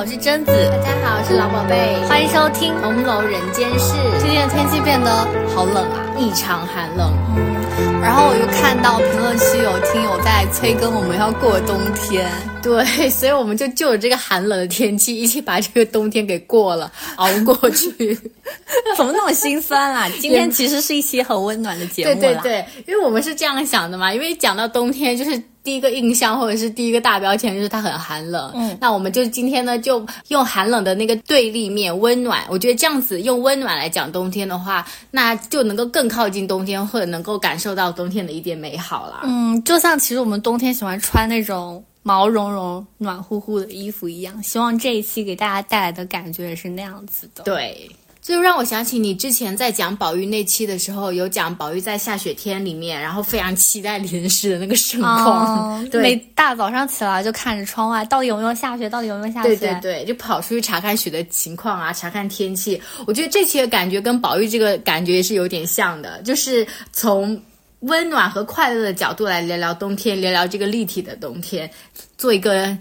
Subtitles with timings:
[0.00, 0.50] 好，我是贞子。
[0.50, 1.94] 大家好，我是老宝贝。
[2.08, 3.92] 欢迎收听《红楼人间事》。
[4.18, 5.10] 最近的天气变得
[5.54, 7.12] 好冷啊，异常寒冷。
[7.36, 12.26] 嗯，然后我又看到评论区有听友在催更，我们要过冬天。
[12.62, 18.18] 对，所以我们就就着这个寒冷的天气，一起把这个冬天给过了， 熬过去。
[18.96, 20.08] 怎么那么心酸啊？
[20.18, 22.18] 今天其实是一期很温暖的节目。
[22.18, 25.42] 对对对，因为我们是这样想的嘛，因为讲到冬天就是。
[25.62, 39.20] 第一个印象或者是第一个大标签就是它很寒冷，嗯，那我们就今天呢就用寒冷的那个对立面温暖，我觉得这样子用温暖来讲冬天的话，那就能够更靠近冬天，或者能够感受到冬天的一点美好了。
[39.24, 47.44] 嗯，就像其实我们冬天喜欢穿那种毛茸茸、暖乎乎的衣服一样，希望这一期给大家带来的感觉也是那样子的。
[47.44, 47.90] 对。
[48.22, 55.82] 就让我想起你之前在讲宝玉那期的时候，有讲宝玉在下雪天里面，然后非常期待淋湿的那个盛况。
[55.88, 58.90] 对，每大早上起来就看着窗外，到底有没有下雪？
[58.90, 59.48] 到底有没有下雪？
[59.48, 62.80] 对对对，就跑出去查看雪的情况啊，查看天气。
[63.06, 67.40] 我觉得这期的感觉跟宝玉这个感觉也是有点像的，就是从
[67.80, 71.70] 温暖和快乐的角度来聊聊冬天，聊聊这个立体的冬天，
[72.18, 72.76] 做一个。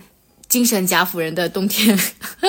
[0.50, 1.98] 精神贾府人的冬天，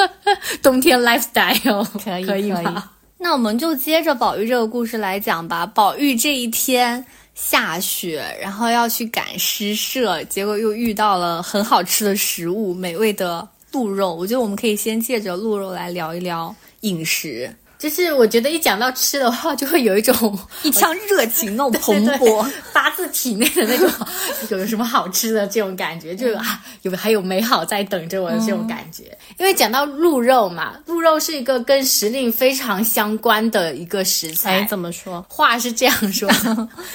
[0.62, 2.90] 冬天 lifestyle 可以可以吗？
[3.18, 5.66] 那我们就接着宝玉这个故事来讲吧。
[5.66, 14.14] 宝玉这一天下雪，然后要去赶诗社，结果又遇到了很好吃的食物，美味的鹿肉。
[14.14, 17.54] 我觉得我们可以先借着鹿肉来聊一聊饮食。
[17.80, 23.90] 就是我觉得一讲到吃的话，就会有一种 一腔热情那种 蓬勃发自体内的那种
[24.50, 29.16] 有什么好吃的这种感觉，就啊有还有美好在等着我的这种感觉。
[29.38, 34.60] 因为讲到鹿肉嘛，鹿肉是一个跟时令非常相关的一个食材。
[34.60, 35.24] 哎怎么说？
[35.26, 36.30] 话是这样说，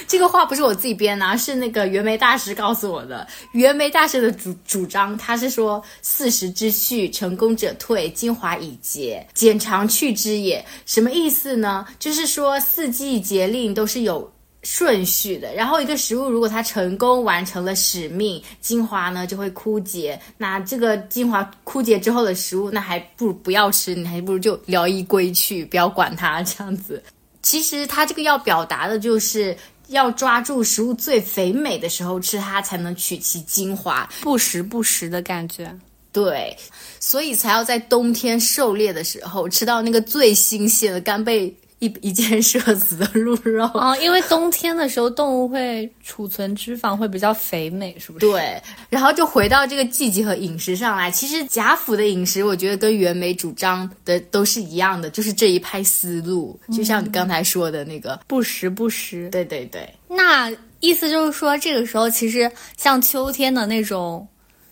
[0.06, 3.26] 这个话不是我自己编的，啊是那个袁枚大师告诉我的。
[3.50, 10.64] 袁枚大师的主主张，他是说四时之序，成功者退，精华已竭，减长去之也。
[10.84, 11.86] 什么意思呢？
[11.98, 14.30] 就是说四季节令都是有
[14.62, 20.20] 顺序的，然后一个食物如果它成功完成了使命，精华呢就会枯竭。
[20.36, 27.02] 那这个精华枯竭之后的食物，那还不如不要吃，你还不如就聊一归去，不要管它这样子。
[27.42, 29.56] 其实它这个要表达的就是
[29.86, 35.72] 要抓住食物最肥美的时候吃它，才能取其精华，不时不食的感觉。
[36.16, 36.56] 对，
[36.98, 43.94] 所以才要在冬天狩猎的时候吃到那个最新鲜的、干贝一一箭射死的鹿肉啊！
[43.98, 48.20] 因为冬天的时候动物会储存脂肪，会比较肥美，是不是？
[48.20, 48.58] 对。
[48.88, 56.58] 然后就回到这个季节和饮食上来，其实贾府的饮食，我觉得跟袁枚主张的都是一样的，就是这一派思路。
[56.72, 59.28] 就像你刚才说的那个不时不食。
[59.28, 59.86] 对对对。
[60.08, 60.50] 那
[60.80, 64.26] 意思就是说，这个时候其实像秋天的那种。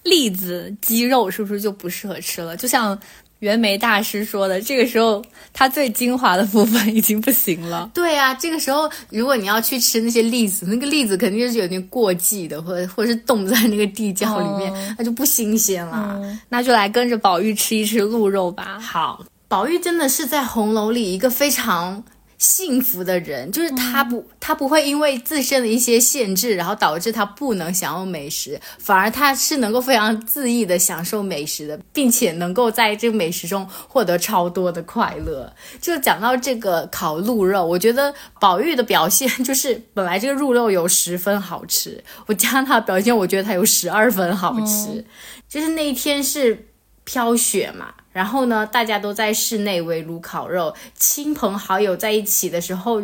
[0.04, 2.56] 栗子鸡肉是不是就不适合吃了？
[2.56, 2.96] 就像
[3.40, 5.22] 袁枚大师说的，这个时候
[5.52, 7.90] 它最精华的部分已经不行了。
[7.92, 16.18] 对啊，这个时候如果你要去吃那些栗子，那个栗子肯定是有点过季的，或者或者是冻在那个地窖里面，那就不新鲜了。
[16.48, 18.78] 那就来跟着宝玉吃一吃鹿肉吧。
[18.78, 22.02] 好，宝玉真的是在红楼里一个非常。
[22.38, 35.52] 幸福的人就是他不，他不会因为自身的一些限制，然后导致他不能享用美食，反而他是能够非常恣意的享受美食的，并且能够在这个美食中获得超多的快乐。
[35.80, 45.04] 就讲到这个烤鹿肉，我觉得宝玉的表现就是本来这个鹿肉有十分好吃，我加上他的表现，我觉得他有十二分好吃。
[45.48, 46.66] 就是那一天是
[47.04, 47.94] 飘雪嘛。
[48.14, 53.02] 然后呢，大家都在室内围炉烤肉，亲朋好友在一起的时候，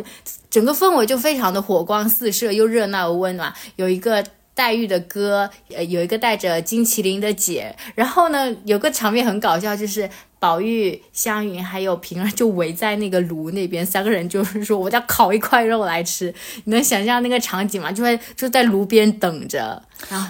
[0.48, 3.53] 整个氛围就非常的火光四射，又热闹又温暖。
[3.75, 4.25] 有一个
[4.55, 7.75] 黛玉的哥，呃，有一个带着金麒麟的姐。
[7.94, 10.09] 然后呢，有个场面很搞笑，就是。
[10.41, 17.93] 宝玉、湘云还有平儿就围在那个炉那边，三个人就是说：“我要烤一块肉来吃。”你能想象那个场景吗？
[17.93, 19.82] 就在就在炉边等着。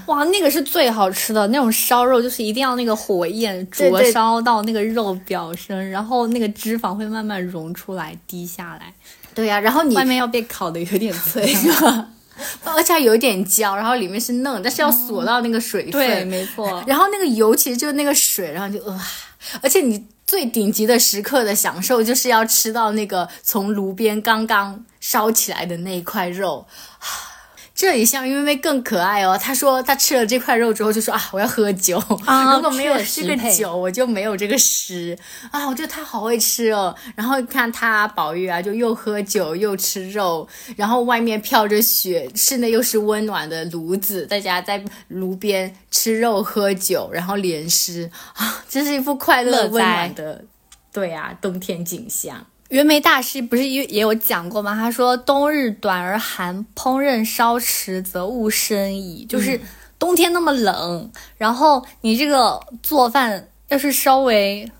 [0.06, 8.92] 哇，那个是最好吃的那种烧肉，就是一定要那个火焰灼烧到那个肉表身，然后那个脂肪会慢慢融出来滴下来。
[9.32, 11.48] 对呀，然后你外面要被烤的有点脆，
[12.64, 15.92] 而且有点焦，然后里面是嫩，但是要锁到那个水分。
[15.92, 16.82] 对，没错。
[16.86, 19.00] 然后那个油其实就是那个水，然后就哇。
[19.62, 26.66] 而且你最顶级的时刻的享受，就是要吃到那个从炉边刚刚烧起来的那一块肉，
[27.80, 29.38] 这里香云妹妹更可爱哦。
[29.40, 31.98] 他说他吃了这块肉之后就说啊，我要喝酒。
[32.26, 35.18] 啊 如果没有这个酒，我就没有这个诗
[35.50, 35.66] 啊。
[35.66, 36.94] 我觉得他好会吃哦。
[37.16, 40.46] 然后看他宝玉啊，就又喝酒又吃肉，
[40.76, 50.44] 然后外面飘着雪，室内又是温暖的炉子，大家在炉边吃肉喝酒，然后连诗啊，这是一幅快乐乐温暖的，
[50.92, 52.44] 对啊，冬天景象。
[52.70, 54.76] 袁枚大师不是也也有讲过吗？
[54.76, 59.60] 他说：“冬日短而寒，烹饪稍迟，则勿生矣。”就是
[59.98, 64.70] 冬天那么冷，然后你这个做饭要是稍微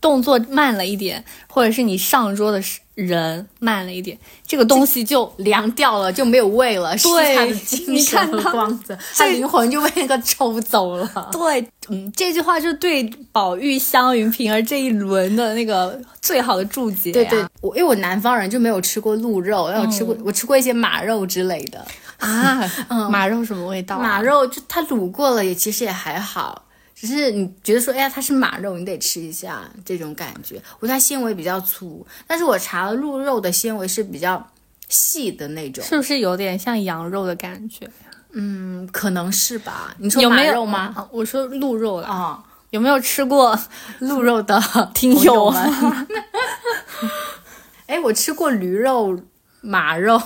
[0.00, 2.62] 动作慢了一点，或者是你上桌的
[2.94, 4.16] 人慢了一点，
[4.46, 11.10] 这个东西就凉掉了，就没有味了，是对他的精你神和光泽，他灵魂就被那个抽走了。
[11.32, 21.84] 对，嗯，这句话就对宝玉、湘云、平儿这一轮的那个最好的注解、对对，我因为我南方人就没有吃过鹿肉，但我吃过，我吃过一些马肉之类的。
[22.18, 22.58] 啊，
[23.10, 24.02] 马肉什么味道、啊？
[24.02, 26.62] 马肉就它卤过了，也其实也还好，
[26.98, 30.56] 只是你觉得说，哎呀，它是马肉，你得吃一下这种感觉。
[30.80, 34.50] 我觉得它纤维比较粗，但是我查了鹿肉的纤维是比较
[34.88, 37.86] 细的那种，是不是有点像羊肉的感觉？
[38.32, 39.94] 嗯，可能是吧？
[39.98, 40.92] 你说有没有马肉吗？
[40.96, 42.06] 啊我说鹿肉了。
[42.06, 43.58] 啊、有没有吃过？
[43.98, 44.58] 鹿肉的
[44.94, 46.06] 听 朋友友们。
[47.86, 49.22] 哎，我吃过驴肉、
[49.60, 50.18] 马肉，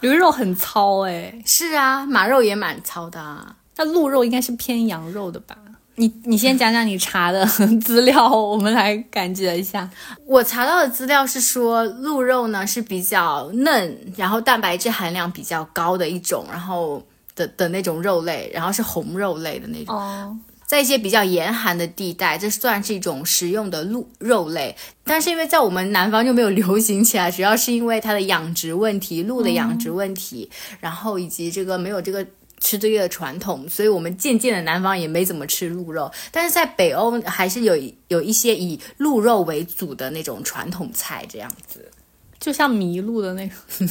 [0.00, 3.56] 驴肉很糙哎，是啊，马肉也蛮糙的、啊。
[3.76, 5.56] 那鹿肉应该是偏羊肉的吧？
[6.00, 7.44] 你你先讲讲你查的
[7.84, 9.86] 资料，我们来感觉一下。
[10.24, 17.04] 我查到的资料是说，鹿肉呢是比较嫩，然后蛋白质含量比较高的一种，然后
[17.36, 19.94] 的的那种肉类，然后是红肉类的那种。
[19.94, 24.74] 哦，在一些比较严寒的地带，这算是一种食用的鹿肉类，
[25.04, 30.50] 但是因为在我们南方就没有流行起来，主要是因为它的养殖问题，鹿的养殖问题，
[30.80, 32.26] 然后以及这个没有这个。
[32.60, 37.74] 吃这个传统，所以我们渐渐的南方也没怎么吃鹿肉，但是在北欧还是有
[38.08, 41.90] 有一些以鹿肉为主的那种传统菜这样子。
[42.38, 43.88] 就像麋鹿的那种。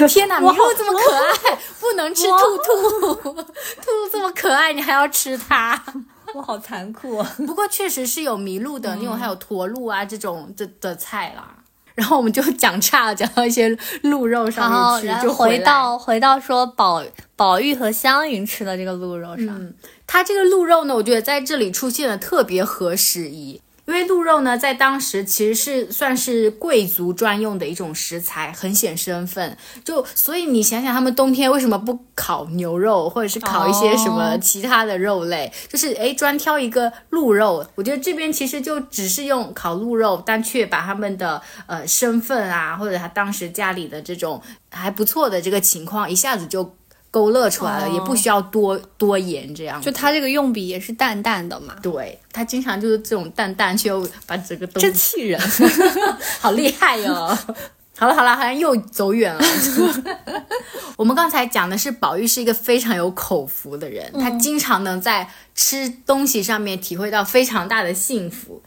[0.08, 5.80] 天哪，麋哇鹿这么可爱，不能吃兔兔，兔 兔这么可爱，你还要吃它？
[6.34, 7.36] 我好残酷啊！
[7.46, 11.61] 不过确实是有麋鹿的那种，还有驼鹿啊这种的的菜啦。
[11.94, 17.02] 然后我们就 讲岔了，讲到一些鹿肉，上面去，然后就来回到回到说宝
[17.36, 19.72] 宝玉和湘云吃的这个鹿肉上，
[20.06, 29.56] 它这个鹿肉呢，我觉得在这里出现的特别合时宜，因为鹿肉呢，在当时其实是算是贵族专用的一种食材，很显身份。
[29.84, 35.52] 就所以你想想，他们冬天为什么不烤牛肉，或者是烤一些什么其他的肉类？
[35.68, 37.66] 就是诶，专挑一个鹿肉。
[37.74, 44.40] 我觉得这边其实就只是用烤鹿肉，但却把他们的呃身份啊，或者他当时家里的这种
[44.70, 46.76] 还不错的这个情况，一下子就。
[47.12, 49.80] 勾勒出来了，哦也不需要多多言这样。
[49.80, 55.38] 就它这个用笔也是淡淡的嘛，对他经常就是这种淡淡，却又把整个东真西气人。
[56.40, 57.38] 好厉害哟、
[57.98, 59.44] 好了好了，好像又走远了。
[60.96, 68.62] 我们刚才讲的是宝玉是一个非常有口福的人，他经常能在吃东西上面体会到非常大的幸福。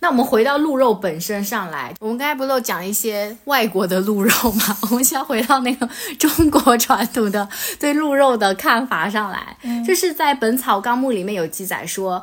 [0.00, 4.78] 那我们回到鹿肉本身上来，我们刚才不都讲一些外国的鹿肉吗？
[4.90, 5.88] 我们先回到那个
[6.18, 7.48] 中国传统的
[7.80, 12.22] 对鹿肉的看法上来，就是在《本草纲目》里面有记载说，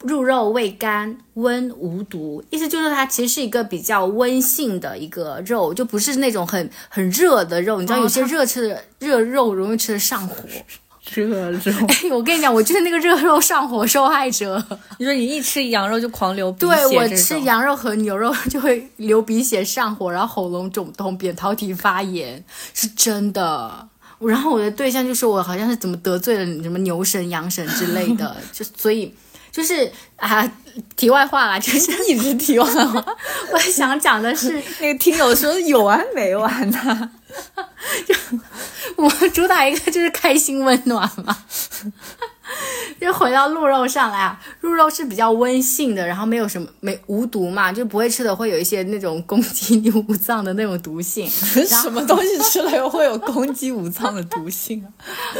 [0.00, 7.80] 入肉味甘，温无毒，意思就是它其实是一个比较温性的一个肉，就不是那种很很热的肉。
[7.80, 10.36] 你知道哦有些热吃的、热肉容易吃的上火。
[11.14, 14.62] 热肉，哎，我跟你讲，我就是那个热肉上火受害者。
[14.98, 22.42] 你说你一吃羊肉就狂流鼻血，对我吃羊肉和牛肉就会流鼻血、上火，然后喉咙肿痛、扁桃体发炎，
[22.74, 23.88] 是真的。
[24.18, 29.14] 然后我的对象就说我好像是怎么得罪了你什么牛神、羊神之类的， 就所以
[29.52, 30.50] 就是啊，
[30.96, 33.04] 题外话啦，就是 一直题外话。
[33.52, 37.10] 我想讲的是，那个听友说有完没完呢？
[38.96, 41.36] 我主打一个就是开心温暖嘛。
[43.00, 51.28] 就回到鹿肉上来啊，鹿肉是比较温性的，然后没有什么没无毒嘛，就不会吃的会有一些那种攻击你五脏的那种毒性。
[51.28, 54.88] 什么东西吃了又会有攻击五脏的毒性啊？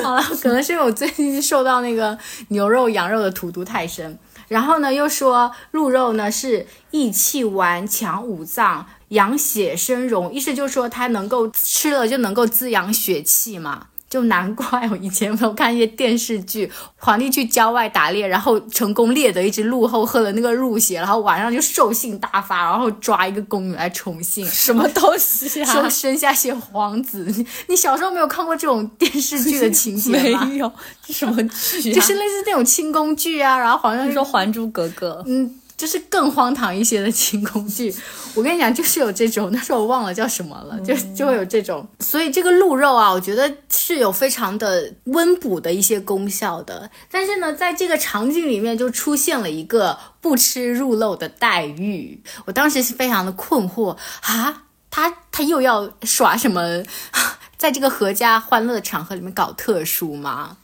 [0.02, 2.16] 好了，可能是因为我最近受到那个
[2.48, 4.18] 牛肉、羊肉的荼毒太深。
[4.48, 13.86] 然后呢，又说鹿肉呢是益气丸、强五脏、养血生荣，意思就是说它能够吃了就能够滋养血气嘛。
[14.08, 25.66] 就难怪我以前没有看一些电视剧，皇帝去郊外打猎，然后成功猎得一只鹿后喝了那个鹿血，然后晚上就兽性大发，然后抓一个宫女来宠幸，什么东西啊？
[25.74, 27.26] 说生下些皇子。
[27.36, 30.56] 你 你小时候没有看过这种电视剧的情节吗 没？
[30.56, 30.72] 有，
[31.04, 31.94] 这什么剧、啊？
[31.94, 35.20] 就是类似那种清宫剧啊，然后皇上说《还珠格格》。
[35.28, 35.52] 嗯。
[35.76, 37.94] 就是更荒唐一些的清宫剧，
[38.34, 41.86] 我跟你讲，就是有这种，但是我忘了叫什么了，就就会有这种。
[42.00, 46.90] 所以这个鹿肉啊，我觉得是有非常的温补的一些功效的。
[47.10, 56.82] 但是呢，在这个场景里面就出现了一个不吃鹿肉的黛玉，我当时是非常的困惑啊，他他又要耍什么，
[57.58, 60.56] 在这个阖家欢乐的场合里面搞特殊吗？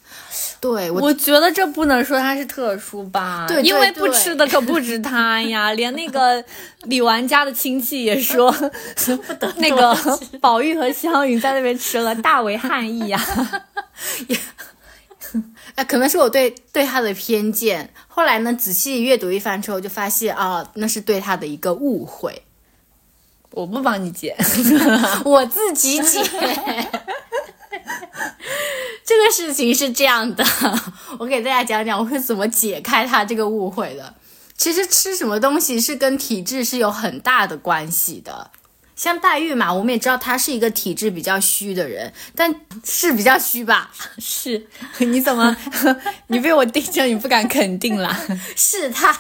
[0.63, 6.43] 对，我觉得这不能说它是特殊吧，对，因为不吃的可不止他 呀，连那个
[6.83, 8.55] 李纨家的亲戚也说，
[9.59, 9.93] 那个
[10.41, 13.21] 宝玉和湘云在那边吃了，大为汗意呀。
[15.75, 17.91] 哎，可能是我对对他的偏见。
[18.07, 22.43] 后来呢，仔细阅读一番之后，就发现啊，那是对他的一个误会。
[23.51, 24.37] 我不帮你解，
[25.25, 26.23] 我自己解。
[29.05, 30.45] 这个事情是这样的，
[31.19, 34.15] 我给大家讲讲我是怎么解开他这个误会的。
[34.57, 38.51] 其实吃什么东西是跟体质是有很大的关系的。
[38.95, 42.55] 像黛玉嘛，我们也知道她是一个体质比较虚的人，但
[42.85, 43.91] 是比较虚吧？
[44.21, 44.69] 是，
[44.99, 45.57] 你怎么
[46.29, 48.17] 你被我盯着，你不敢肯定啦？
[48.55, 49.13] 是她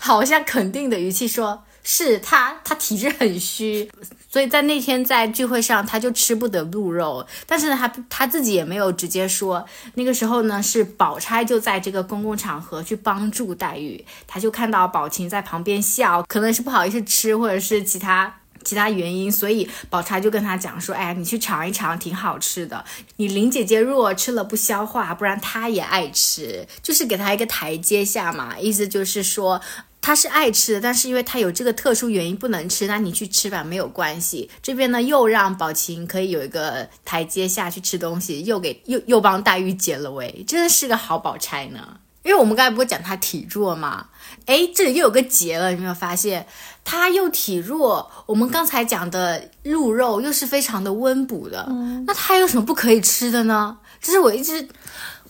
[0.00, 1.64] 好像肯定的语气说。
[1.88, 3.88] 是他，他体质很虚，
[4.28, 7.24] 所以在那天在聚会上他就吃不得鹿肉。
[7.46, 9.64] 但是呢，他他自己也没有直接说。
[9.94, 22.84] 那个时候呢，是宝钗就在这个公共场合去帮助黛玉，他就看到宝琴在旁边笑，可能是不好意思吃，或者是其他其他原因，所以宝钗就跟他讲说：“哎，你去尝一尝，挺好吃的。
[23.18, 28.58] 你林姐姐若吃了不消化，不然她也爱吃，就是给她一个台阶下嘛。
[28.58, 29.60] 意思就是说。”
[30.06, 34.48] 他是爱吃的，但是因为他有这个特殊原因不能吃，那你去吃吧，没有关系。
[34.62, 41.96] 这边呢又让宝琴可以有一个台阶下去吃东西，又给又又帮黛玉解了围，真的是个好宝钗呢。
[42.22, 44.06] 因为我们刚才不是讲他体弱吗？
[44.44, 46.46] 哎，这里又有个结了，有没有发现？
[46.84, 51.66] 他又体弱，我们刚才讲的鹿肉又是非常的温补的，
[52.06, 53.76] 那他有什么不可以吃的呢？
[54.00, 54.68] 这是我一直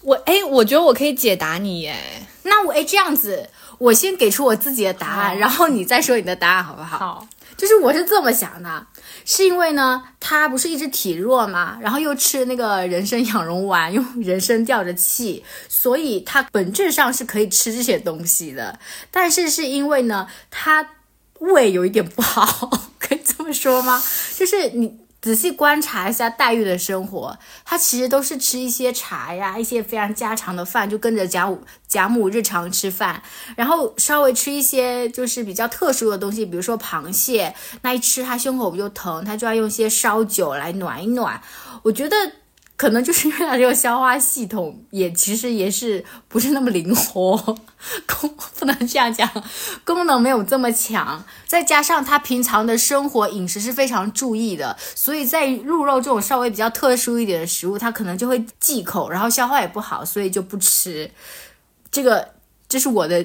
[0.02, 3.49] 我哎，我觉得我可以解答你哎，那我哎这样子。
[3.78, 6.99] 我先给出我自己的答案，然后你再说你的答案，好不好？
[6.99, 8.87] 好，就是我是这么想的，
[9.25, 18.78] 是因为呢，他不是一直体弱嘛，然后又吃那个人参养荣丸，用人参吊着气，所以他本质上是可以吃这些东西的。
[19.11, 20.87] 但是是因为呢，他
[21.40, 24.02] 胃有一点不好， 可以这么说吗？
[24.37, 25.05] 就是你。
[25.26, 33.21] 仔细观察一下黛玉的生活，她其实都是吃一些茶呀，一些非常家常的饭，就跟着贾母贾母日常吃饭，
[33.56, 37.52] 然后稍微吃一些就是比较特殊的东西，比如说螃蟹，
[37.83, 41.42] 那一吃她胸口不就疼，她就要用一些烧酒来暖一暖。
[41.83, 42.16] 我觉得。
[42.76, 47.35] 可能就是因为他这个消化系统也其实也是不是那么灵活，
[48.06, 49.26] 功不能这样讲，
[49.83, 61.11] 功能没有这么强，再加上他平常的生活饮食是非常注意的，所以在鹿肉这种稍微比较特殊一点的食物，他可能就会忌口，然后消化也不好，所以就不吃。
[61.90, 62.35] 这个
[62.68, 63.25] 这是我的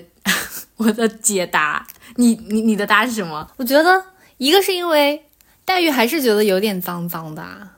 [0.78, 3.52] 我的解答，你你你的答案是什么？
[3.58, 4.06] 我觉得
[4.38, 5.26] 一个是因为
[5.66, 7.42] 黛玉还是觉得有点脏脏的。
[7.42, 7.72] 啊，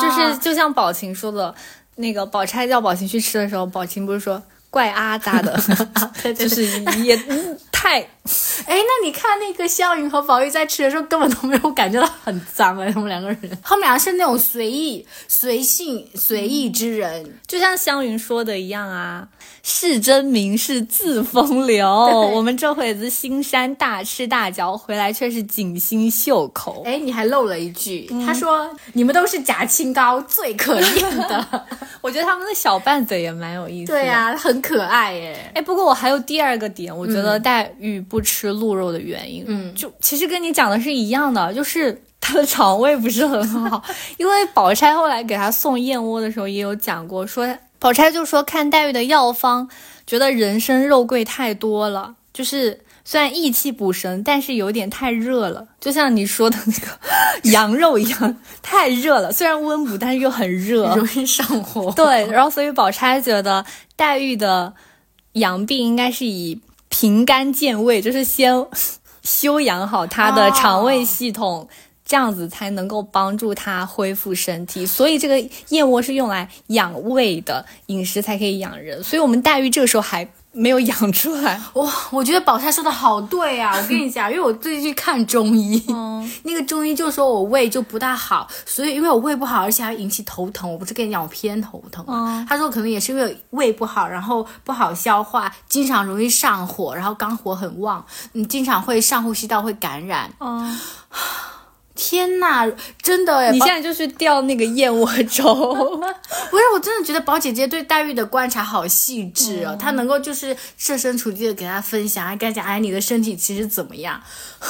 [0.00, 1.54] 就是就像宝琴说的，
[1.96, 5.58] 那个宝钗叫宝琴去吃的时候，宝琴不是说怪阿扎的，
[6.34, 6.64] 就是
[7.02, 7.16] 也
[7.72, 8.06] 太，
[8.66, 19.28] 哎，那你看那个湘云和宝玉在吃的时候，根本都没有感觉到很脏哎，他们两个人，他们俩是那种随意、随性、随意之人，就像湘云说的一样啊。
[19.66, 26.82] 是真名是自风流，我们这会子新山大吃大嚼回来，却是锦心绣口。
[26.84, 31.64] 哎，你还漏了一句，他说你们都是假清高，最可怜的。
[32.02, 33.92] 我觉得他们的小拌嘴也蛮有意思。
[33.92, 35.50] 对呀，很可爱耶。
[35.54, 43.82] 哎，不过我还有第二个点，我觉得黛玉不吃鹿肉的原因，嗯，就其实跟你讲的是一样的，就是他的肠胃不是很好。
[44.18, 47.58] 因为宝钗后来给他送燕窝的时候也有讲过，说。
[47.80, 49.68] 宝钗就说：“看黛玉的药方，
[50.06, 56.98] 觉得人参肉桂太多了，就是虽然益气补神，但是有点太热了，就像你说的那个
[57.50, 59.30] 羊肉一样，太热了。
[59.30, 61.92] 虽然温补，但是又很热，容易上火。
[61.92, 63.66] 对，然后所以宝钗觉得
[63.96, 64.72] 黛玉的
[65.32, 66.58] 阳病应该是以
[66.96, 68.64] 平肝健胃，就是先
[69.24, 71.68] 修养好他的肠胃系统。”
[72.06, 74.84] 这样子才能够帮助它恢复身体。
[74.84, 79.02] 所以这个燕窝是用来养胃的，饮食才可以养人。
[79.02, 80.28] 所以我们黛玉这个时候还。
[80.54, 81.92] 没有养出来哇！
[82.10, 83.74] 我觉得宝钗说的好对啊！
[83.76, 85.84] 我跟你讲，因为我最近去看中医，
[86.44, 90.70] 那个中医就说我胃就不大好，所以因为我胃不好，而且还引起头疼。
[90.70, 92.46] 我不是跟你讲我偏头疼吗？
[92.48, 100.32] 他说可能也是因为胃不好，然后不好消化，经常容易上火，然后肝火很旺，你经常会上呼吸道会感染。
[100.40, 100.80] 嗯。
[101.94, 102.70] 天呐，
[103.00, 103.52] 真的！
[103.52, 105.54] 你现在就去钓那个燕窝粥。
[106.50, 114.20] 不是，我真的觉得宝姐姐对黛玉的观察好细致哦，她能够就是设身处地的给她分享，还跟她讲，哎，你的身体其实怎么样，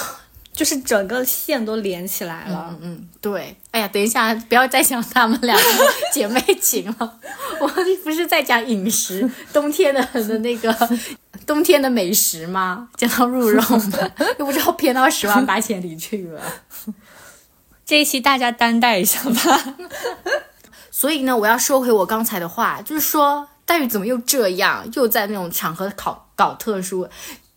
[0.53, 2.69] 就是整个线都连起来了。
[2.71, 3.57] 嗯嗯，对。
[3.71, 7.19] 哎呀，等一下，不要再讲他们两个姐妹情了。
[7.59, 7.67] 我
[8.05, 10.77] 不是在讲饮食，冬天的的那个
[11.47, 12.89] 冬天的美食吗？
[12.97, 16.41] 讲到鹿肉嘛，又不知道偏到十万八千里去了。
[17.87, 19.77] 这一期大家担待一下吧。
[20.91, 27.09] 所以呢，我要说回我刚才的话，就是说黛玉怎么又这样，又在那种场合搞搞特殊？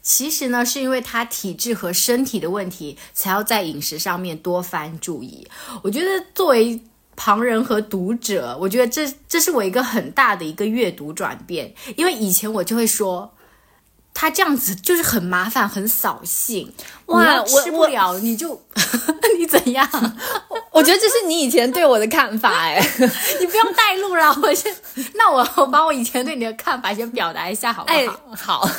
[0.02, 5.48] 其实呢，是因为她体质和身体的问题，才要在饮食上面多番注意。
[5.82, 6.82] 我觉得作为
[7.16, 13.34] 旁人和读者，我觉得这这是我一个很大的一个阅读转变，因为以前我就会说。
[14.20, 16.74] 他这样子就是很麻烦，很扫兴。
[17.06, 18.60] 哇，我吃不了你就
[19.38, 19.88] 你怎样？
[20.72, 22.82] 我觉得这是你以前对我的看法哎，
[23.40, 24.36] 你不用带路了。
[24.42, 24.76] 我先，
[25.14, 27.92] 那我我把我以前对你的看法先表达一下好不
[28.36, 28.66] 好？
[28.66, 28.70] 好，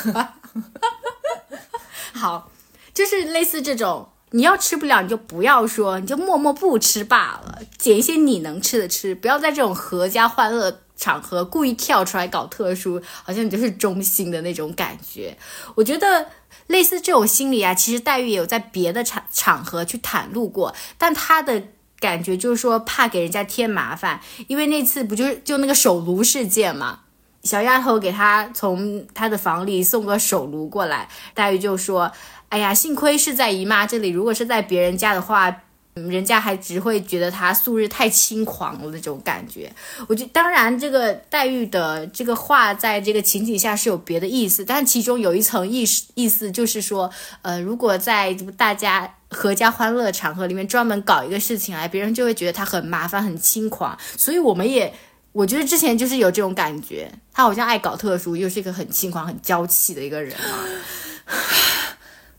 [2.11, 2.51] 好，
[2.93, 10.81] 就是类似这种，你要吃不了你就不要说，你就默默不吃罢了，捡一些你能吃的吃，不要在这种阖家欢乐。
[10.99, 15.37] 场合故意跳出来搞特殊，好像你就是中心的那种感觉。
[15.75, 16.27] 我觉得
[16.67, 21.63] 类似这种心理啊，其实黛玉也有在别的场场合去袒露过，但她的
[22.01, 26.99] 感觉就是说怕给人家添麻烦，因为那次不就是就那个手炉事件嘛，
[27.43, 32.11] 小丫头给她从她的房里送个手炉过来，黛玉就说
[32.49, 35.61] ：“哎呀，幸亏是在姨妈这里，如果是在别人家的话。”
[36.07, 39.71] 人家还只会觉得他素日太轻狂了那种感觉。
[40.07, 47.09] 我觉当然这个黛玉的这个话在这个情景下是有别的意思，但其中有一层意思意思就是说，
[47.41, 53.97] 呃，如果在大家阖家欢乐场合里面专门搞一个事情来，别人就会觉得他很麻烦、很轻狂。
[54.17, 54.93] 所以我们也，
[55.31, 61.35] 我觉得之前就是有这种感觉，他好像爱搞特殊，又是一个很轻狂、很娇气的一个人嘛。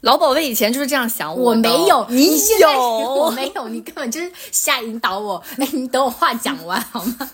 [0.02, 5.42] 老宝贝以前就是这样想我，我没有， 你有， 我没有，你根本就是瞎引导我。
[5.58, 7.30] 哎， 你等我话讲完好吗？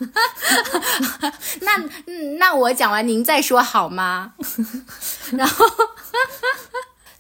[1.61, 1.77] 那
[2.39, 4.33] 那我讲完您再说好吗？
[5.31, 5.65] 然后，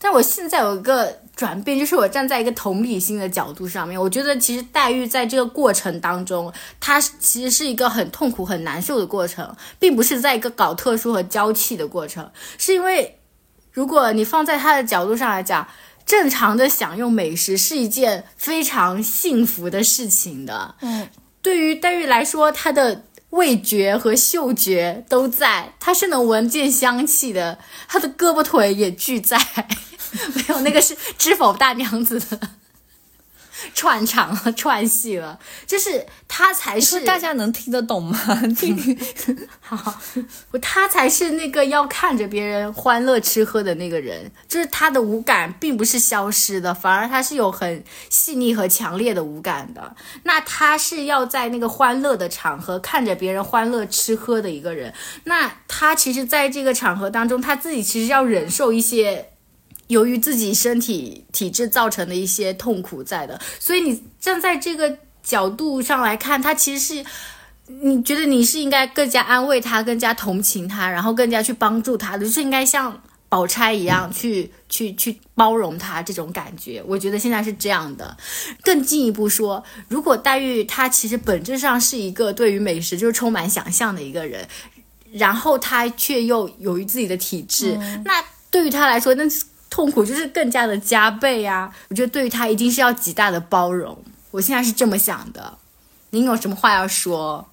[0.00, 12.28] 但我现在有一个转变，就是我站在一个同理心的角度上面，我觉得其实黛玉在这个过程当中，她其实是一个很痛苦、很难受的过程，并不是在一个搞特殊和娇气的过程，
[12.58, 13.20] 是因为。
[13.76, 15.68] 如果你放在他的角度上来讲，
[16.06, 20.74] 正常的享用美食是一件非常幸福的事情的。
[20.80, 21.06] 嗯，
[21.42, 29.38] 对于黛玉来说，她的味觉和嗅觉都在，她是能闻见香气的，她的胳膊腿也俱在。
[30.34, 32.40] 没有，那个是知否大娘子的。
[33.74, 38.18] 串场了，串戏了，就是他才是大家能听得懂吗？
[38.56, 38.76] 听
[39.60, 40.00] 好，
[40.60, 49.96] 他才是那个要看着别人欢乐吃喝的那个人，就是他的五感并不是消失的，反而他是有很细腻和强烈的五感的。
[50.22, 54.92] 那他是要在那个欢乐的场合看着别人欢乐吃喝的一个人，
[55.24, 59.30] 那他其实在这个场合当中，他自己其实要忍受一些。
[59.88, 67.04] 由于自己身体体质造成的一些痛苦在的，所以你站在这个角度上来看，他其实是
[67.68, 76.82] 你觉得你是应该更加安慰他，更加同情他，然后更加去帮助他的，就是应该像宝钗一样去去去包容他这种感觉。
[76.86, 78.16] 我觉得现在是这样的。
[78.62, 84.46] 更进一步说，如果黛玉她其实本质上是一个对于美食就是充满想象的一个人，
[85.12, 89.24] 然后她却又由于自己的体质，那对于她来说，那
[89.76, 91.70] 痛苦就是更加的加倍呀！
[91.90, 94.02] 我觉得对于他一定是要极大的包容。
[94.30, 95.58] 我现在是这么想的。
[96.12, 97.46] 您有什么话要说？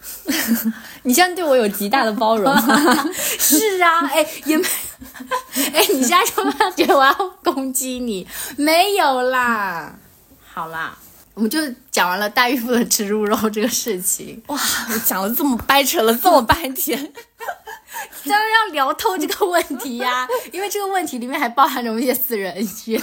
[1.04, 3.08] 你现在对我有极大的包容吗？
[3.16, 4.68] 是啊，哎，也没，
[5.72, 6.44] 哎，你现在说
[6.76, 8.28] 觉得我要攻击你？
[8.58, 9.94] 没有啦。
[10.52, 10.94] 好啦，
[11.32, 11.58] 我们就
[11.90, 14.42] 讲完了大孕妇的吃猪肉这个事情。
[14.48, 14.60] 哇，
[14.92, 17.14] 我讲了这么掰扯了这么半天。
[18.24, 23.00] 当然要聊透这个问题呀，因为这个问题里面还包含着一些私人恩怨，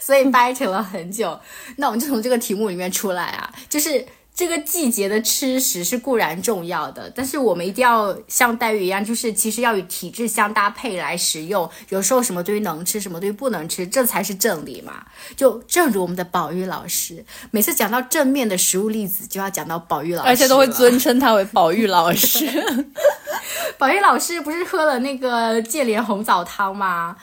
[0.00, 1.38] 所以掰扯了很久。
[1.76, 4.04] 那我们就从这个题目里面出来啊，就是。
[4.36, 11.70] 这个季节的吃食是固然重要的，但是我们一定要像黛玉一样，就是其实要与体质相搭配来食用。
[11.90, 15.06] 有时候什么东西能吃，什么东西不能吃，这才是正理嘛。
[15.36, 22.44] 就正如我们的宝玉老师，每次讲到正面的食物例子，就要讲到宝玉老师，而且都会尊称他为宝玉老师。
[23.78, 27.16] 宝玉老师不是喝了那个芥莲红枣汤吗？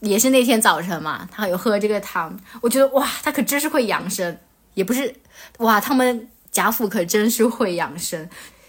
[0.00, 2.38] 也是那天早晨嘛，他有喝这个汤。
[2.60, 4.38] 我觉得哇，他可真是会养生，
[4.74, 5.14] 也不是
[5.58, 6.28] 哇，他们。
[6.50, 8.28] 贾府可真是会养生，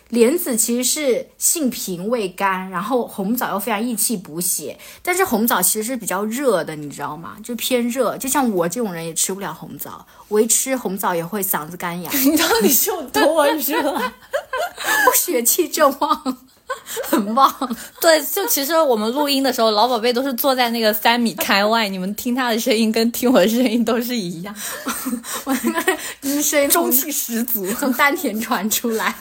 [0.09, 4.77] 莲子其实是性平味甘，然后红枣又非常益气补血。
[5.01, 7.37] 但是红枣其实是比较热的，你知道吗？
[7.41, 12.13] 就偏热，就像我这种人也吃不了红枣，我一吃红枣也会嗓子干痒。
[12.29, 13.81] 你到底是有多热？
[15.07, 16.37] 我血气正旺。
[17.09, 17.53] 很棒，
[17.99, 24.55] 对，就其实我们录音的时候，老宝贝都是坐在那个三米开外，你们听他的声音跟听我的声音都是一样，
[25.45, 29.13] 我那个声音中气十足，从丹田传出来。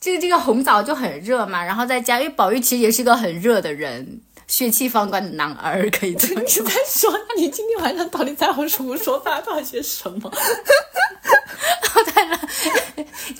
[0.00, 6.64] 这个这个红枣就很热嘛，然后再加，因为宝玉其实也是个很热的人，血气方刚的男儿，可以这么说。
[6.64, 10.30] 你在说，那你今天晚上到底在和什么说发到些什么？
[11.82, 12.26] 然后再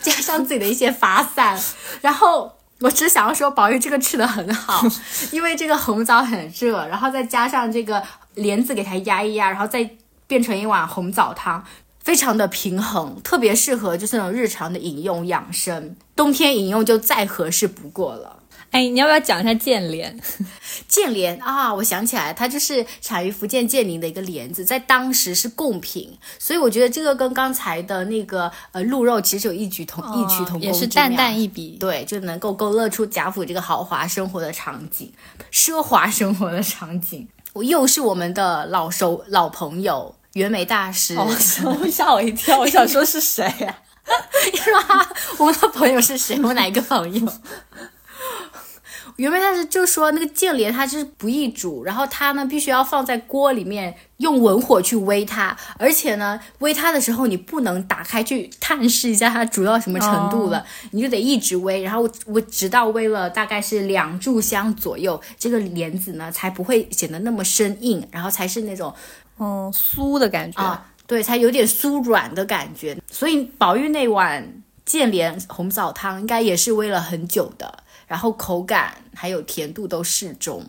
[0.01, 1.61] 加上自己的一些发散，
[2.01, 2.53] 然后。
[2.83, 4.85] 我只想要说，宝玉这个吃的很好，
[5.31, 8.03] 因为这个红枣很热，然后再加上这个
[8.35, 9.89] 莲子给它压一压，然后再
[10.27, 11.63] 变成一碗红枣汤，
[12.03, 18.42] 非常的平衡，特别适合就是那种日常的饮用养生，冬天饮用就再合适不过了。
[18.73, 20.19] 哎，你要不要讲一下建莲？
[20.89, 35.13] 建莲啊，我想起来，它就是产于福建建宁的一个莲子，在当时是贡品，所以我觉得这个跟刚才的那个呃鹿肉其实有异曲同异曲同工也是淡淡一笔，对，就能够勾勒出贾府这个豪华生活的场景，
[35.53, 37.29] 奢华生活的场景。
[37.53, 41.15] 我又是我们的老熟老朋友袁枚大师，
[41.91, 43.79] 吓我一跳， 我想说是谁呀？
[44.55, 45.09] 是吧？
[45.39, 46.41] 我们的朋友是谁？
[46.43, 47.33] 我哪一个朋友？
[49.17, 68.95] 原本他是就说那个建莲它就是不易煮，然后它呢必须要放在锅里面用文火去煨它，而且呢煨它的时候你不能打开去探视一下它煮到什么程度了，你就得一直煨，然后我直到煨了大概是两炷香左右，这个莲子呢才不会显得那么生硬，然后才是那种
[69.39, 72.97] 嗯酥的感觉啊，对，才有点酥软的感觉。
[73.11, 77.82] 所以宝玉那碗建莲红枣汤应该也是煨了很久的。
[78.13, 80.63] 然后口感还有甜度都适中，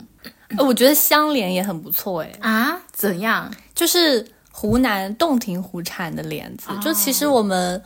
[0.58, 3.54] 呃，我觉得香莲也很不错哎啊，怎样？
[3.76, 7.84] 就是湖南洞庭湖产的莲子，就其实我们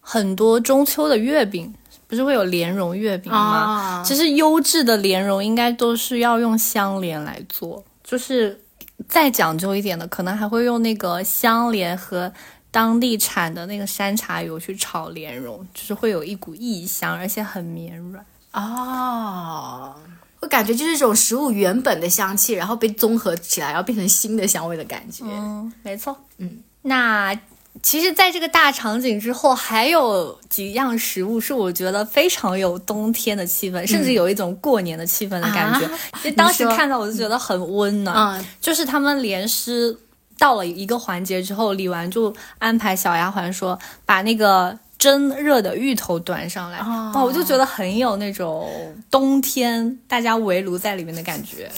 [0.00, 1.72] 很多中秋的月饼
[2.08, 4.02] 不是会有莲蓉月饼吗？
[4.04, 8.60] 其实优质的莲蓉应该都是要用香莲来做，就是
[9.08, 12.32] 再讲究一点的，可能还会用那个香莲和
[12.72, 18.26] 当地产的那个山茶油去炒莲蓉，就是会有一股异香，而且很绵软。
[18.52, 19.94] 哦，
[20.40, 25.24] 我感觉就是一种食物原本的香气，然后被综合起来，然后变成新的香味的感觉。
[25.26, 26.14] 嗯，没错。
[26.36, 27.34] 嗯，那
[27.82, 35.88] 其实，在这个大场景之后，还有几样食物是我觉得非常有冬天的气氛，甚至有一种过年的气氛的感觉。
[36.20, 38.14] 其实当时看到我就觉得很温暖。
[38.38, 39.96] 嗯，就是他们连诗
[40.38, 44.78] 到了一个环节之后，李纨就安排小丫鬟说，把那个。
[45.02, 47.24] 蒸热的芋头端上来，哇！
[47.24, 48.70] 我就觉得很有那种
[49.10, 51.68] 冬天大家围炉在里面的感觉。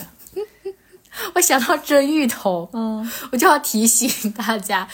[1.34, 4.86] 我想到蒸芋头，嗯，我就要提醒大家，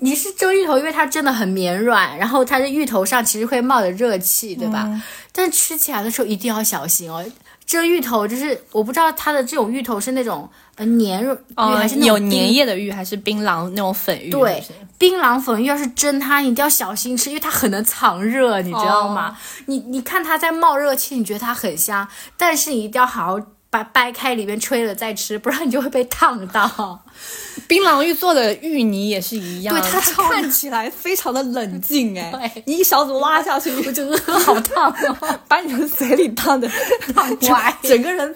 [0.00, 5.00] 你是蒸芋头，因为它真的很绵软，然后它的芋头上其实会冒着热气，对吧？
[5.30, 7.24] 但吃起来的时候一定要小心哦。
[7.64, 10.50] 蒸芋头就是我不知道它的这种芋头是那种
[10.80, 11.24] 呃黏
[11.56, 14.30] 哦还是有粘液的玉，还是槟榔那种粉玉？
[14.30, 14.64] 对，
[14.98, 19.36] 槟榔粉玉要是蒸它，你一定要小心吃，因为它很能藏热，你知道吗？
[19.66, 23.38] 你你看它在冒热气，你觉得它很香，但是你一定要好好。
[23.72, 27.04] 把掰开里面吹了再吃，不然你就会被烫到。
[27.68, 36.68] 槟榔玉做的芋泥也是一样，对它看起来非常的冷静 哎，你一勺子挖下去，我觉得 好烫哦，把你的嘴里烫的
[37.14, 38.34] 烫歪，整个人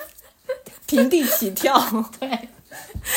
[0.86, 1.78] 平地起跳。
[2.18, 2.28] 对，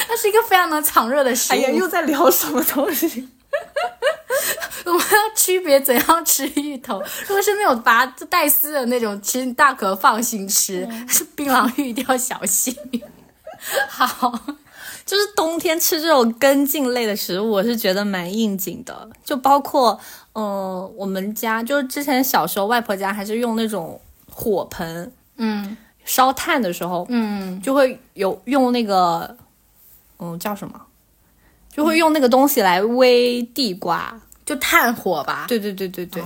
[0.08, 1.56] 它是一个非常能藏热的食物。
[1.56, 3.30] 哎呀，又在聊什么东西？
[4.86, 7.01] 我们要区别怎样吃芋头。
[7.27, 10.88] 如果是那种拔带丝的那种，其实大可放心吃。
[11.08, 12.75] 是 槟榔芋一定要小心。
[13.89, 14.32] 好，
[15.06, 19.10] 就是冬天吃这种根茎类的食物，我是觉得蛮应景的。
[19.25, 19.99] 就包括，
[20.36, 23.99] 嗯，我们家就是之前小时候外婆家还是用那种
[24.30, 25.75] 火盆，嗯，
[26.08, 29.38] 烧炭的时候，嗯，就会有用那个，
[30.17, 30.82] 嗯，叫什么？
[31.72, 34.20] 就会用那个东西来煨地瓜。
[34.43, 35.46] 就炭火吧。
[35.46, 36.24] 对对对对对，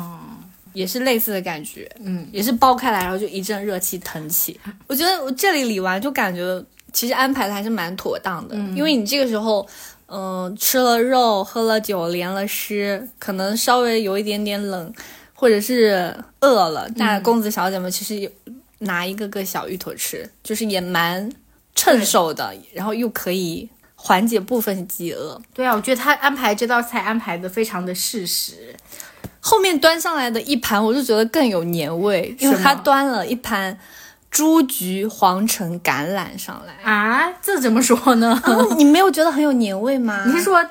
[0.74, 1.89] 也是类似的感觉。
[2.00, 4.60] 嗯，也是剥开来，然后就一阵热气腾起。
[4.86, 6.63] 我觉得我这里理完就感觉
[6.94, 9.67] 其实安排的还是蛮妥当的，因为你这个时候，
[10.06, 14.94] 嗯、吃了肉，喝了酒，连了湿，可能稍微有一点点冷，
[15.34, 18.30] 或者是饿了，那公子小姐们其实有
[18.82, 21.32] 拿一个个小芋头吃，就是也蛮
[21.76, 25.39] 趁手的，然后又可以缓解部分饥饿。
[25.54, 28.76] 对啊，我觉得他安排这道菜安排的非常的适时。
[29.39, 33.76] 后面端上来的一盘，我就觉得更有年味，因为他端了一盘
[34.30, 36.74] 朱菊黄橙橄榄上来。
[36.84, 38.39] 啊，这怎么说呢？
[38.44, 40.24] 啊，你没有觉得很有年味吗？
[40.28, 40.63] 你是说，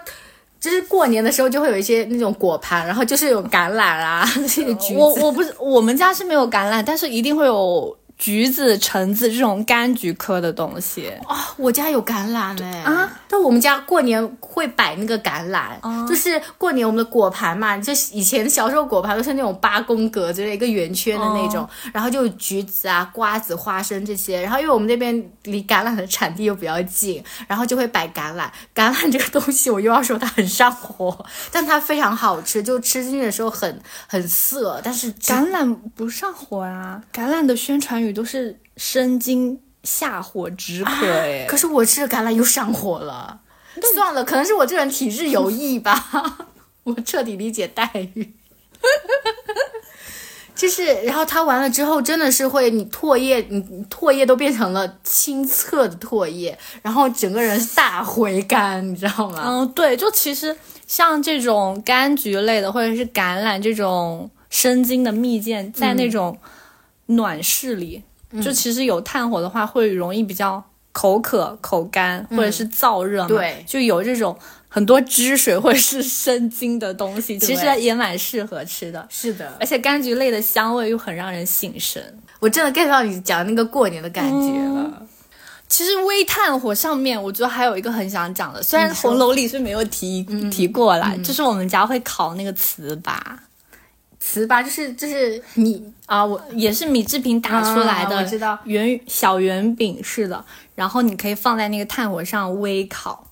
[0.61, 4.95] 就是过年的时候就会有一些那种果盘，然后就是有橄榄啊， 这些橘子。
[4.95, 11.11] 我我不是我们家是没有橄榄，但是一定会有橘子、橙子这种柑橘科的东西。
[11.27, 13.11] 哦，我家有橄榄哎啊！
[13.27, 24.43] 但我们家过年会摆那个橄榄，就是过年我们的果盘嘛，就以前小时候果盘都是那种八宫格就是一个圆圈的那种，然后就橘子啊、瓜子、花生这些。
[24.43, 28.51] 然后因为我们那边离橄榄的产地又比较近，然后就会摆橄榄。
[28.75, 43.41] 橄榄这个东西，我又要说它很上火，但它非常好吃，就吃进去的时候很很涩，但是橄榄不上火啊，橄榄的宣传语都是生津下火止渴哎、可是我吃了橄榄又上火了。
[43.95, 46.49] 算了，可能是我这人体质有异吧，
[46.85, 48.35] 我彻底理解黛玉。
[50.55, 59.43] 就是，然后他完了之后，真的是会你唾液，你你唾液都变成了清澈的唾液，然后整个人是大回甘，你知道吗？
[59.43, 60.55] 嗯，对，就其实
[60.87, 66.37] 像这种柑橘类的，或者是橄榄这种生津的蜜饯，在那种
[67.11, 68.03] 暖室里，
[68.43, 73.29] 就其实有炭火的话，会容易比较口渴、口干，或者是燥热嘛。
[73.29, 73.65] 对。
[73.67, 74.37] 就有这种
[74.69, 79.07] 很多汁水或者是生津的东西，其实也蛮适合吃的。
[79.11, 82.19] 是的，而且柑橘类的香味又很让人醒神。
[82.39, 85.07] 我真的 get 到你讲那个过年的感觉了。
[85.69, 90.21] 其实微炭火上面，我觉得还有一个很想讲的，虽然红楼里是没有提、
[90.51, 93.17] 提过啦，就是我们家会烤那个糍粑，
[94.33, 103.27] 糍粑就是就是米啊，我也是米制品打出来的，啊我知道圆小圆饼似的，然后你可以放在那个炭火上微烤，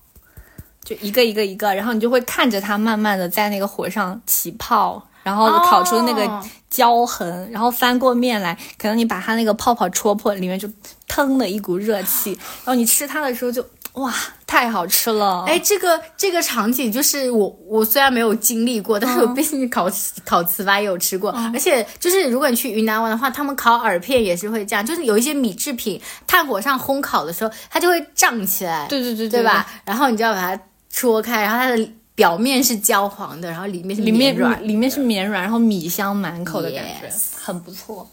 [0.83, 5.05] 就一个一个一个，然后你就会看着它慢慢的在那个火上起泡。
[5.21, 10.67] 然后烤出那个哦焦痕然后翻过面来，可能你把它那个泡泡戳破，里面就
[11.07, 12.31] 腾的一股热气，
[12.63, 13.63] 然后你吃它的时候就
[13.99, 14.13] 哇，
[14.47, 15.43] 太好吃了！
[15.45, 19.89] 哎，这个这个场景就是我我虽然没有经历过，但是我毕竟烤
[20.25, 29.67] 烤糍粑也有吃过，而且就是如果你去云南玩的话，他们烤饵片也是会这样，就是有一些米制品炭火上烘烤的时候，它就会胀起来，对对对对吧？？
[29.83, 38.09] 然后你就要把它戳开，然后它的表面是焦黄的，然后里面是里面绵软的里面是绵软，然后米香满口的感觉 Yes 很不错。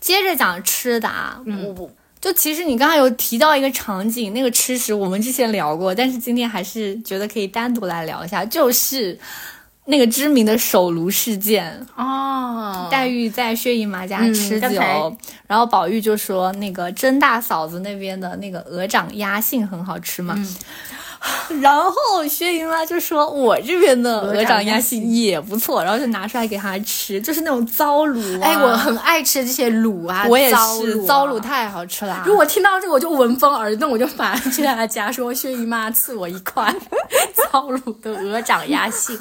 [0.00, 1.90] 接着讲吃的啊，我我
[2.28, 9.18] 就其实你刚刚有提到一个场景，那个吃食我们之前聊过，但是今天还是觉得可以单独来聊一下，就是
[9.86, 11.74] 那个知名的手炉事件。
[11.96, 20.34] 哦，黛玉在薛姨妈家嗯吃酒，然后宝玉就说那个甄大嫂子那边的那个鹅掌鸭性很好吃嘛。
[20.36, 20.56] 嗯
[21.60, 21.92] 然后
[22.28, 28.46] 薛姨妈就说：“我这边的鹅掌鸭杏杏也不错。”然后就拿出来给她吃，就是那种糟卤、啊。
[28.46, 31.40] 哎，我很爱吃这些卤啊，我也糟是，卤、糟卤。
[31.40, 32.22] 太好吃了。
[32.26, 36.74] 如果听到这个，我就闻风而动，我就马上去他家说：“薛姨妈赐我一块
[37.52, 39.16] 糟卤的鹅掌鸭心，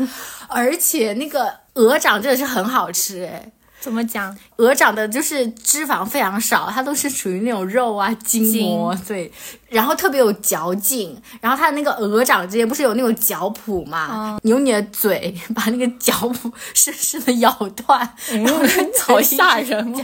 [0.47, 3.51] 而且那个鹅掌真的是很好吃哎。
[3.79, 4.36] 怎么讲？
[4.57, 9.31] 鹅掌的就是脂肪非常少，它都是属于那种肉啊筋膜，对，
[9.69, 11.19] 然后特别有嚼劲。
[11.41, 14.39] 然后它的那个鹅掌之间不是有那种嚼蹼嘛？
[14.43, 17.99] 你用你的嘴把那个嚼蹼深深的咬断，
[18.30, 20.03] 然后嗯好吓人嚼，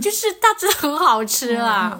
[0.00, 1.98] 就是它真的很好吃啊！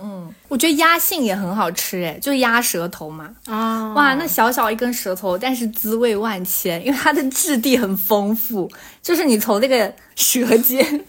[0.49, 3.29] 我觉得鸭性也很好吃，哎，就鸭舌头嘛。
[3.47, 8.71] 啊，哇，那小小一根舌头，但是滋味万千，因为它的质地很丰富，
[9.03, 11.05] 就是你从那个舌尖，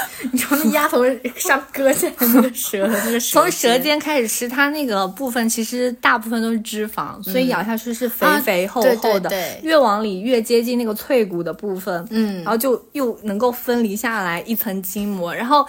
[0.32, 1.04] 你从那鸭头
[1.36, 15.66] 上割下来那个舌头，那个舌从舌尖开始吃，它那个部分其实大部分都是脂肪，所以咬下去是肥啊肥厚厚的，对对越往里越接近那个脆骨的部分，嗯然后就又能够分离下来一层筋膜，然后。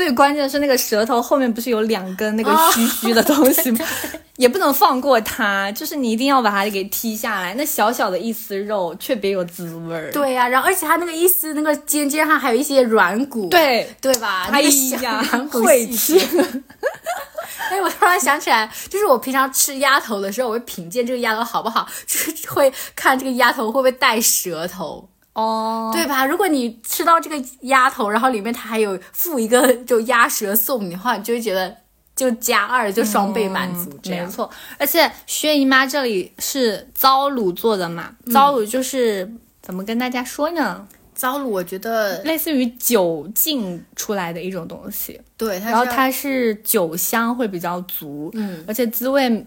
[0.00, 3.84] 最关键的是那个舌头后面不是有两根那个哦须须的东西吗？
[4.38, 7.52] 也不能放过它，就是你一定要把它给剔下来。
[7.52, 10.10] 那小小的一丝肉却别有滋味儿。
[10.10, 14.44] 对呀、然后而且它那个一丝那个尖尖上还有一些软骨，对，对吧？
[14.50, 16.40] 哎那个小呀 软，骨会细吃节。
[17.70, 25.06] 哎，我突然想起来，就是我平常吃鸭头的时候，我会品鉴这个鸭头好不好，就是会看这个鸭头会不会带舌头。
[25.32, 26.26] 哦，对吧？
[26.26, 31.74] 如果你吃到这个鸭头，然后里面它还有附一个就鸭舌送你的话，你就会觉得
[32.16, 33.96] 就加二，就双倍满足。
[34.02, 40.86] 这样没错，而且薛姨妈这里是糟卤做的嘛，糟卤就是、怎么跟大家说呢？
[41.14, 49.46] 糟卤，我觉得类似于酒浸出来的一种东西，对，它然后它是酒香会比较足，嗯，而且滋味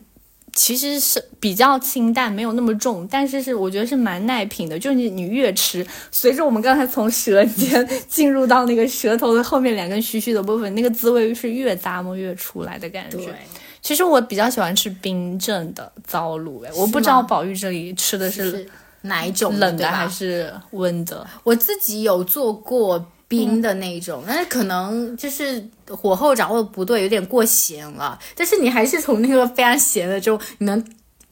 [0.56, 4.78] 其实是比较清淡，没有那么重，但是是我觉得是蛮耐品的。
[4.78, 13.18] 就是你你越吃，随着我们刚才从舌尖 进入到那个舌头的后面两根须须的部分，那个滋味是越咂摸越出来的感觉。
[13.18, 13.34] 对。
[13.82, 18.70] 其实我比较喜欢吃冰镇的糟卤，哎，我不知道宝玉这里吃的是是
[19.02, 21.28] 哪一种冷的还是温的。
[21.44, 28.20] 我自己有做过冰的那种，但是可能就是火候掌握的不对，有点过咸了。
[28.36, 30.86] 但是你还是从那个非常咸的中，你能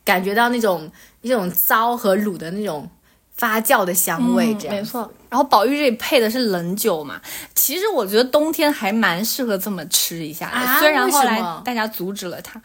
[0.04, 2.90] 感觉到那种一种糟和卤的那种
[3.36, 4.84] 发酵的香味，这样、嗯没。
[4.84, 5.14] 错。
[5.30, 7.22] 然后宝玉这里配的是冷酒嘛，
[7.54, 12.60] 其实我觉得冬天还蛮适合这么吃一下的，啊虽然后来大家阻止了它。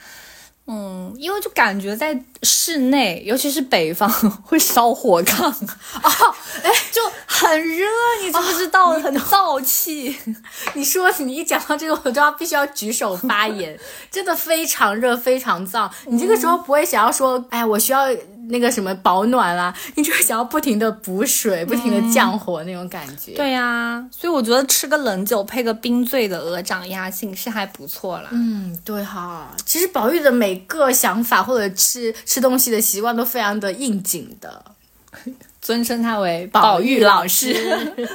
[0.68, 4.10] 嗯，因为就感觉在室内，尤其是北方
[4.42, 7.86] 会烧火炕哦，哎，就很热，
[8.20, 8.90] 你知不知道？
[8.90, 10.16] 很燥气。
[10.74, 13.78] 你说你一讲到这个，我都要必须要举手发言，
[14.10, 15.88] 真的非常热，非常燥。
[16.06, 18.08] 你这个时候不会想要说，哎，我需要
[18.48, 23.32] 那个什么保暖啦、 你就会想要不停的补水，不停的降火那种感觉。
[23.32, 28.28] 对呀、所以我觉得吃个冷酒配个冰醉的鹅掌鸭性是还不错啦。
[28.32, 34.64] 嗯，对哈，其实宝玉的每个想法或者吃吃东西的习惯都非常的应景的。
[35.60, 37.54] 尊称他为宝玉老师。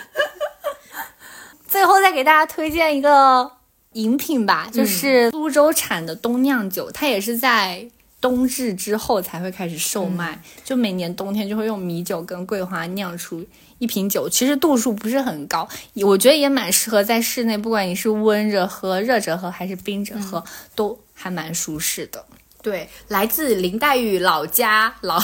[1.68, 3.50] 最后再给大家推荐一个
[3.94, 7.86] 饮品吧，就是苏州产的冬酿酒，它也是在
[8.22, 13.44] 冬至之后才会开始售卖，就每年冬天就会用米酒跟桂花酿出
[13.80, 20.44] 一瓶酒，其实度数不是很高，我觉得也蛮适合在室内，不管你是温着喝、热着喝还是冰着喝，
[20.76, 22.24] 都还蛮舒适的。
[22.62, 25.20] 对，来自林黛玉老家老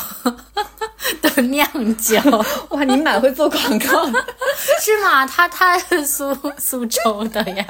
[1.21, 2.19] 的酿酒
[2.71, 4.25] 哇，你蛮会做广告的。
[4.81, 5.23] 是吗？
[5.27, 7.63] 他他是苏苏州的呀。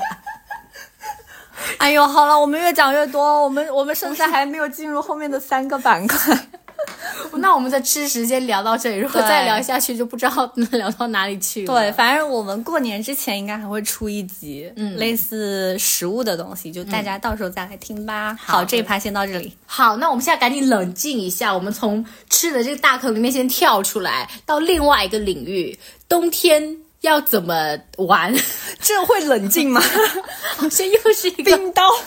[1.77, 6.37] 哎呦，好了，我们越讲越多，我们我们甚至还没有进入后面的三个板块。
[7.39, 11.73] 那我们的吃时间聊到这里，如果再聊下去，就不知道能聊到哪里去了。
[11.73, 18.37] 对，反正我们过年之前应该还会出一集，嗯，类似食物的东西，就大家到时候再来听吧。
[18.39, 19.53] 好，这一趴先到这里。
[19.65, 28.33] 好，那我们现在赶紧冷静一下，我们从吃的这个大坑里面先跳出来，到另外一个领域，冬天要怎么玩？
[28.79, 29.81] 这会冷静吗？
[30.57, 31.83] 好像又是一个，冰刀。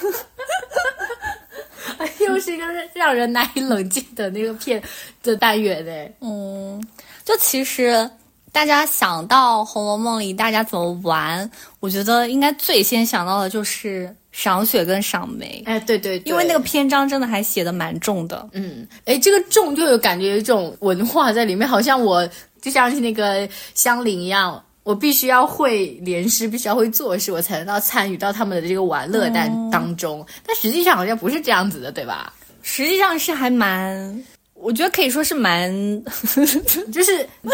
[2.20, 4.83] 又是一个让人难以冷静的那个片
[5.22, 5.92] 的单元呢。
[6.20, 6.83] 嗯，
[7.24, 8.09] 就其实
[8.53, 11.50] 大家想到《红楼梦》里大家怎么玩，
[11.81, 18.48] 我觉得应该最先想到的就是赏雪跟赏梅，哎，对对对，因为那个篇章真的还写的蛮重的。
[18.53, 22.29] 嗯，哎，这个重就有感觉有一种文化在里面，好像我
[22.62, 30.26] 就像是那个香菱一样，我必须要会联诗，必须要会作诗，我才能到参与到他们的这个玩乐当当中。
[30.46, 32.32] 但实际上好像不是这样子的，对吧？
[32.62, 35.70] 实际上是还蛮，我觉得可以说是蛮，
[36.92, 37.48] 就是一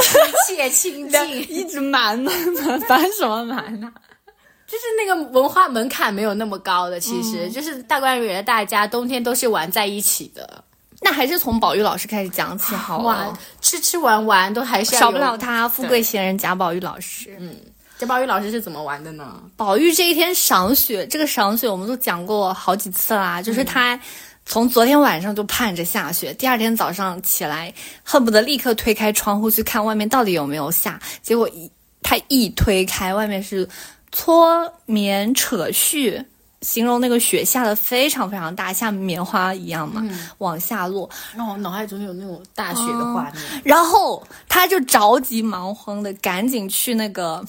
[0.47, 3.93] 切亲近， 一直蛮蛮蛮蛮什么蛮呢、
[4.67, 10.65] 就是那个文化门槛没有那么高的，其实、就是大观园的大家冬天都是玩在一起的，
[11.01, 13.39] 那还是从宝玉老师开始讲起好玩了。
[13.61, 17.39] 吃吃玩玩都还是要少不了他，富贵闲人贾宝玉老师。
[17.99, 19.41] 贾宝玉老师是怎么玩的呢？
[19.57, 23.99] 宝玉这一天赏雪，这个赏雪我们都讲过好几次啦，就是他
[24.45, 31.71] 从昨天晚上就盼着下雪，第二天早上起来恨不得立刻推开窗户去看外面到底有没有下，结果一
[32.03, 33.69] 他一推开，外面是
[34.13, 36.25] 搓棉扯絮。
[36.63, 40.03] 形容那个雪下的非常非常大，像棉花一样嘛，
[40.39, 41.09] 往下落。
[41.37, 43.35] 让我脑海中有那种大雪的画面。
[43.65, 47.45] 然后他就着急忙慌的赶紧去那个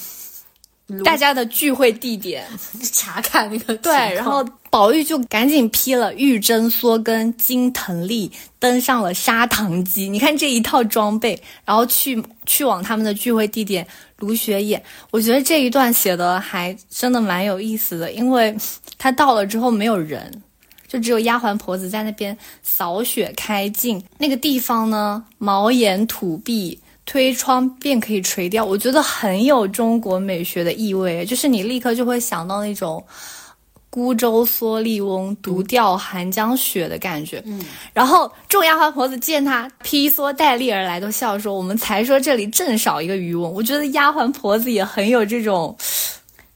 [1.04, 2.46] 大家的聚会地点，
[2.94, 10.08] 查看那个对，然后宝玉就赶紧披了玉针梭跟金藤笠，登上了砂糖机。
[10.08, 13.86] 你看这一套装备，然后去去往他们的聚会地点
[14.20, 14.82] 芦雪野。
[15.12, 18.56] 我觉得这一段写的还真的蛮有意思的，因为
[18.98, 20.42] 他到了之后没有人。
[20.88, 28.64] 就只有丫鬟婆子在那边扫雪开镜，那个地方呢，茅檐土壁，推窗便可以垂钓。
[28.64, 33.04] 我觉得很有中国美学的意味，就是你立刻就会想到那种
[33.90, 37.42] 孤舟蓑笠翁，独钓寒江雪的感觉。
[37.46, 37.60] 嗯，
[37.94, 45.76] 然后众丫鬟婆子见他披蓑戴笠而来，都笑说：“我们才说这里正少一个渔翁。”我觉得丫鬟婆子也很有这种。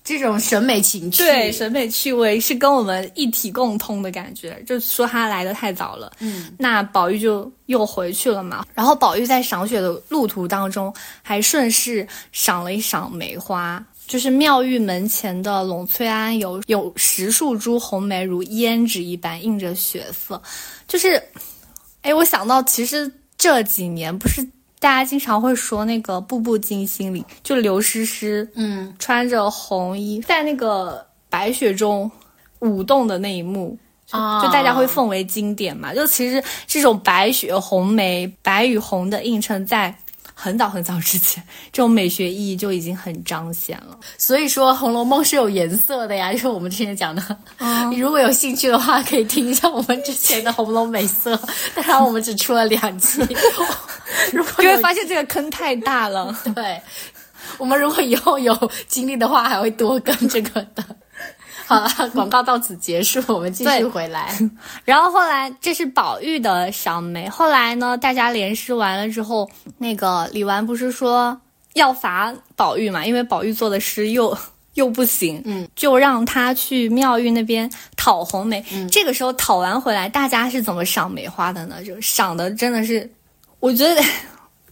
[0.03, 4.61] 这种审美情趣，对审美趣味是跟我们一体共通的感觉。
[4.65, 8.65] 就说他来的太早了，嗯，那宝玉就又回去了嘛。
[8.73, 20.41] 然后宝玉在赏雪的路途当中，还顺势赏了一赏梅花，就是妙玉门前的栊翠庵有有十数株红梅，如胭脂一般映着雪色。
[20.87, 21.21] 就是，
[22.01, 24.45] 哎，我想到其实这几年不是。
[24.81, 32.09] 大家经常会说那个《步步惊心》里，就刘诗诗，嗯，穿着红衣在那个白雪中
[32.61, 33.77] 舞动的那一幕，
[34.07, 35.93] 就大家会奉为经典嘛。
[35.93, 39.95] 就其实这种白雪红梅、白与红的映衬在。
[40.41, 43.95] 很早很早之前，这种美学意义就已经很彰显了。
[44.17, 47.37] 所以说，《红楼梦》是有颜色的呀， 就是我们之前讲的。
[47.91, 51.35] 你如果有兴趣的话，可以听一下我们之前的《红楼美色》，
[51.75, 53.21] 当然我们只出了两期。
[54.33, 56.35] 如果就会发现这个坑太大了。
[56.55, 56.81] 对，
[57.59, 60.83] 我们如果以后有精力的话，还会多更这个的。
[61.71, 64.37] 好了，广告到此结束，我们继续回来。
[64.83, 71.39] 然后后来这是宝玉的赏梅，后来呢，大家联诗完了之后，那个李纨不是说
[71.73, 73.05] 要罚宝玉嘛？
[73.05, 74.37] 因为宝玉做的诗又
[74.75, 78.63] 又不行，嗯，就让他去妙玉那边讨红梅。
[78.91, 81.83] 这个时候讨完回来，大家是怎么赏梅花的呢？
[81.83, 83.09] 就赏的真的是，
[83.59, 84.01] 我觉得。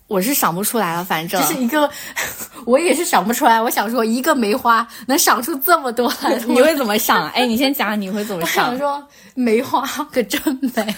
[0.09, 1.87] 我是赏不出来了，反正就是一个，
[2.65, 3.61] 我也是想不出来。
[3.61, 7.29] 我想说，一个梅花能赏出这么多 来，你会怎么赏？
[7.29, 8.65] 哎，你先讲，你会怎么 赏？
[8.65, 10.41] 我想说，梅花可真
[10.75, 10.95] 美，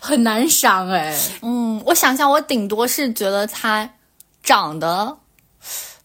[0.00, 1.12] 很难赏哎。
[1.42, 3.90] 嗯，我想想，我顶多是觉得它
[4.44, 5.16] 长得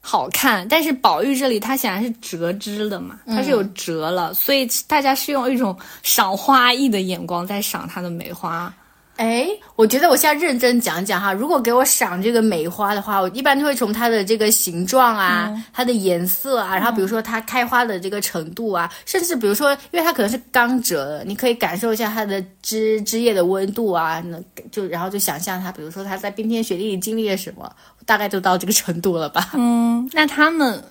[0.02, 8.74] 好看，但是宝玉这里它显然是折枝的嘛，它是有折了，所以大家是用一种赏花艺的眼光在赏它的梅花。
[9.20, 24.40] 哎，我觉得我现在认真讲讲哈，如果给我赏这个梅花的话，我一般都会从它的这个形状啊、它的颜色啊，然后比如说它开花的这个程度啊，甚至比如说，因为它可能是刚折的，你可以感受一下它的枝枝叶的温度啊，那
[24.72, 27.70] 就然后就想象它，比如说它在冰天雪地里经历了什么，
[28.06, 29.50] 大概就到这个程度了吧。
[29.56, 30.82] 嗯，那他们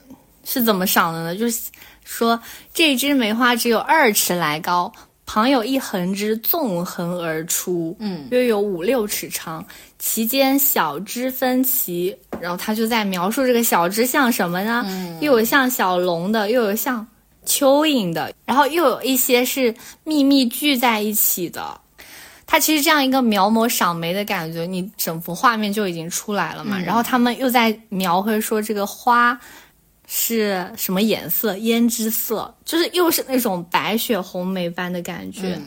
[0.44, 1.34] 是怎么赏的呢？
[1.34, 1.62] 就是
[2.04, 2.38] 说
[2.74, 4.92] 这支梅花只有二尺来高。
[5.30, 9.62] 旁有一横枝纵横而出，嗯，约有五六尺长，
[9.98, 12.16] 其间小枝分歧。
[12.40, 14.86] 然后他就在描述这个小枝像什么呢？
[15.20, 17.06] 又有像小龙的，又有像
[17.44, 21.78] 蚯蚓的，然后又有一些是密密聚在一起的。
[22.46, 26.78] 他其实这样一个描摹赏梅的感觉，你整幅画面就已经出来了嘛。
[26.78, 29.38] 然后他们又在描绘说这个花。
[30.10, 31.54] 是什么颜色？
[31.56, 35.60] 胭脂色，就是又是那种白雪红梅般的感觉，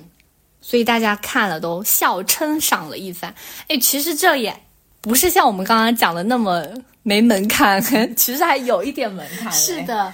[0.59, 3.33] 所以大家看了都笑称赏了一番。
[3.67, 4.53] 哎，其实这也
[4.99, 6.65] 不是像我们刚刚讲的那么
[7.03, 7.79] 没门槛，
[8.17, 9.51] 其实还有一点门槛。
[9.51, 10.11] 是的。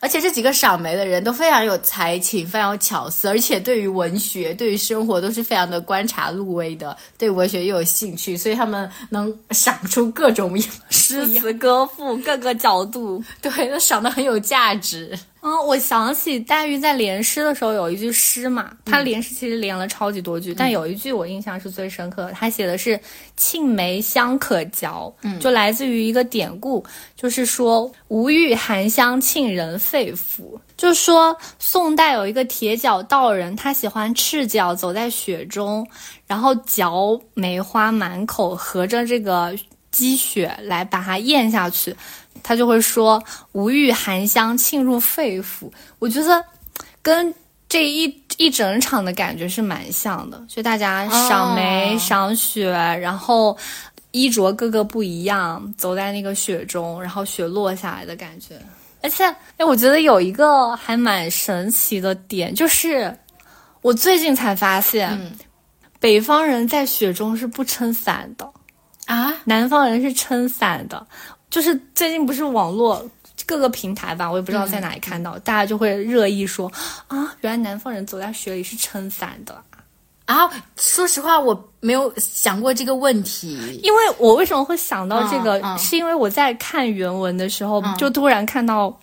[0.00, 10.56] 而且这几个赏梅的人都非常有才情，非常有巧思，而且对于文学、对于生活都是非常的观察入微的，对文学又有兴趣，所以他们能赏出各种
[10.90, 15.18] 诗词歌赋，各个角度， 对，都赏的很有价值。
[15.46, 22.98] 嗯，我想起黛玉在联诗的时候有一句诗嘛，她联诗其实连了超级多句，但有一句我印象是最深刻的，她写的是
[23.38, 26.84] “沁梅香可嚼”，嗯，就来自于一个典故，
[27.14, 35.86] 就是说“无欲寒香沁人肺腑”，就说宋代有一个铁脚道人，他喜欢赤脚走在雪中，
[36.26, 39.56] 然后嚼梅花，满口合着这个
[39.92, 41.94] 积雪来把它咽下去。
[42.42, 43.22] 他就会说
[43.52, 46.44] “无欲寒香沁入肺腑”，我觉得
[47.02, 47.34] 跟
[47.68, 48.04] 这一
[48.36, 50.42] 一整场的感觉是蛮像的。
[50.48, 53.56] 就大家赏梅、赏雪，然后
[54.12, 58.54] 衣着各个不一样，走在那个雪中，然后雪落下来的感觉。
[59.02, 59.24] 而且，
[59.56, 63.16] 哎，我觉得有一个还蛮神奇的点，就是
[63.82, 65.36] 我最近才发现，
[66.00, 68.50] 北方人在雪中是不撑伞的
[69.06, 71.06] 啊，南方人是撑伞的。
[71.48, 73.04] 就是最近不是网络
[73.46, 76.70] 各个平台吧，我也不知道在哪里看到，大家就会热议说
[77.06, 79.62] 啊，原来南方人走在雪里是撑伞的
[80.24, 80.50] 啊。
[80.76, 88.98] 说实话，我没有想过这个问题，因为我为什么会想到这个，是因为我在看原文的时候，就突然看到，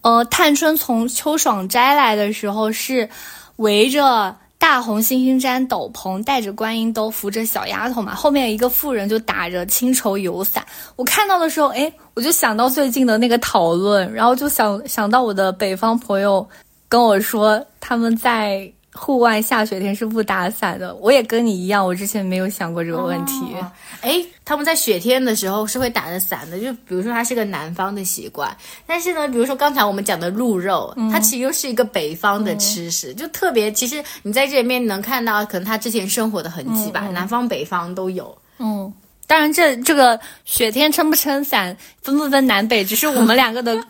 [0.00, 3.08] 呃，探春从秋爽斋来的时候是
[3.56, 4.36] 围着。
[4.62, 8.14] 大红星星毡斗篷，带着观音兜，扶着小丫头嘛。
[8.14, 10.64] 后面一个妇人就打着青绸油伞。
[10.94, 16.48] 我看到的时候，哎，我就想到最近的那个讨论，然后就想想到我的北方朋友
[16.88, 20.94] 跟我说他们在户外下雪天是不打伞的。
[20.96, 23.54] 我也跟你一样，我之前没有想过这个问题。
[24.00, 28.54] 哎，他们在雪天的时候是会打着伞的，就比如说它是个南方的习惯。
[28.86, 33.72] 但是呢，比如说刚才我们讲的鹿肉，它其实又是一个北方的吃食，就特别。
[33.72, 38.36] 其实你在这里面能看到，可能他之前生活的痕迹吧，南方北方都有。
[38.58, 38.92] 嗯。
[39.24, 43.82] 当然，这这个雪天撑不撑伞，分不分南北，只是我们两个的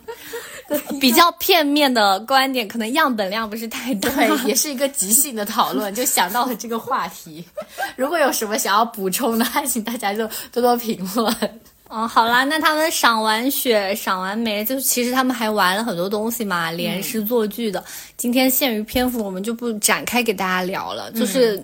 [1.00, 4.08] 比较片面的观点，可能样本量不是太大。
[4.10, 7.44] 对， 也是一个即兴的讨论，就想到了这个话题。
[7.96, 11.34] 如果有什么想要补充的，还请大家就多多评论。
[11.88, 17.84] 哦，好啦，那他们赏完雪，赏完梅，就其实他们还玩了很多东西嘛，连诗作句的。
[18.16, 21.62] 今天限于篇幅，我们就不展开给大家聊了，就是。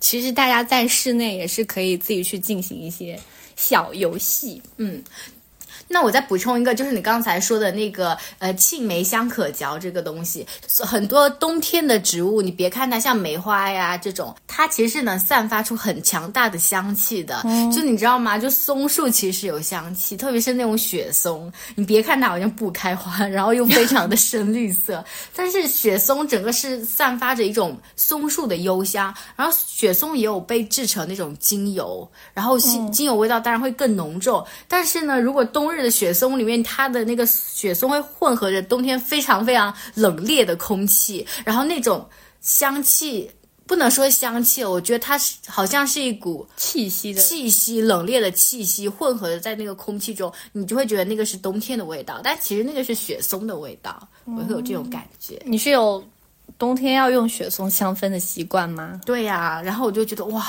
[0.00, 3.18] 其实大家在室内也是可以自己去进行一些
[3.56, 5.02] 小游戏，嗯。
[5.88, 10.46] 那我再补充一个，就是你刚才说的那个，呃，沁梅香可嚼这个东西，
[10.80, 17.42] 很多冬天的植物，你别看它像梅花呀这种，它其实是能散发出很强大的香气的。
[17.74, 18.38] 就你知道吗？
[18.38, 29.14] 就松树其实有香气，特别是那种雪松，你别看它好像不开花，然后又非常的深绿色， 但是雪松整个是散发着一种松树的幽香。
[29.36, 34.44] 然后雪松也有被制成那种精油，然后精油味道当然会更浓重。
[34.66, 42.08] 但是呢，如果冬日的雪松里面，它的那个雪松会混合着冬天非常非常冷冽的空气，然后那种
[42.40, 43.30] 香气
[43.66, 55.40] 不能说香气，我觉得它是好像是一股气息的气息，冷冽的气息混合在那个空气中，你就会觉得那个是冬天的味道，但其实那个是雪松的味道，我会有这种感觉。
[55.44, 56.02] 你是有
[56.58, 59.00] 冬天要用雪松香氛的习惯吗？
[59.04, 60.46] 对呀，然后我就觉得哇。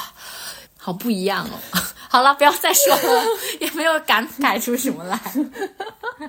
[0.89, 1.79] 好不一样哦！
[2.09, 3.23] 好了，不要再说了，
[3.59, 5.21] 也没有感慨出什么来。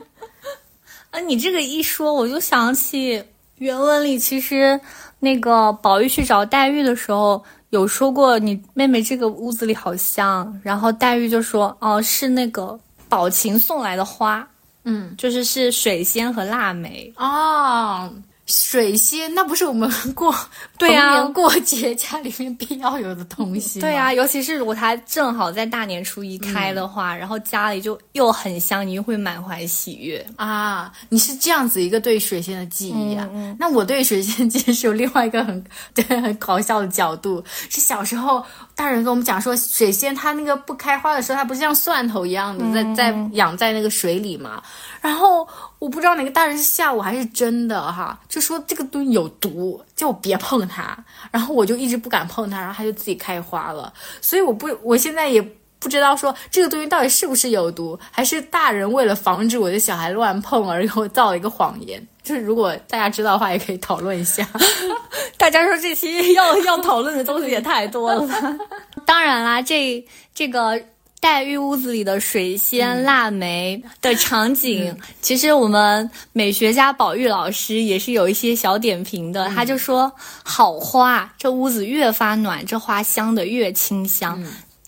[1.11, 3.25] 啊，你这个一说，我就想起
[3.57, 4.79] 原文里其实
[5.19, 10.61] 那个宝玉去找黛玉的时候有说过，你妹妹这个屋子里好香。
[10.63, 14.47] 然后黛玉就说：“哦，是那个宝琴送来的花，
[14.85, 18.13] 嗯，就是是水仙和腊梅哦。”
[18.51, 20.35] 水仙，那不是我们过
[20.77, 23.81] 对呀过节家里面必要有的东西。
[23.81, 30.93] 对呀，尤其是如果它正好在大年初一开的话，然后家里就又很香，你又会满怀喜悦啊！
[31.09, 33.29] 你是这样子一个对水仙的记忆啊？
[33.59, 38.45] 那我对水仙其实有另外一个很 对很搞笑的角度，是小时候
[38.75, 44.61] 大人跟我们讲说，水仙它那个不开花的时候，它不是像蒜头一样的在在养在那个水里嘛？
[45.01, 45.49] 然后
[45.79, 50.97] 我不知道哪个大人是吓我还是真的哈，就说这个东西有毒，叫我别碰它。
[51.31, 53.93] 然后我就一直不敢碰它，然后它就自己开花了。
[54.21, 55.41] 所以我不，我现在也
[55.79, 62.07] 不知道说这个东西到底是不是有毒，还是大人为了防止我的小孩乱碰而给我造了一个谎言。
[62.23, 64.47] 就是如果大家知道的话，也可以讨论一下。
[65.39, 68.29] 大家说这期要要讨论的东西也太多了。
[69.07, 70.79] 当然啦，这这个。
[71.21, 79.47] 黛玉屋子里的水仙、腊梅的场景，其实我们美学家宝玉老师也是有一些小点评的。
[79.51, 80.11] 他就说
[80.43, 84.43] ：“好花，这屋子越发暖，这花香的越清香。”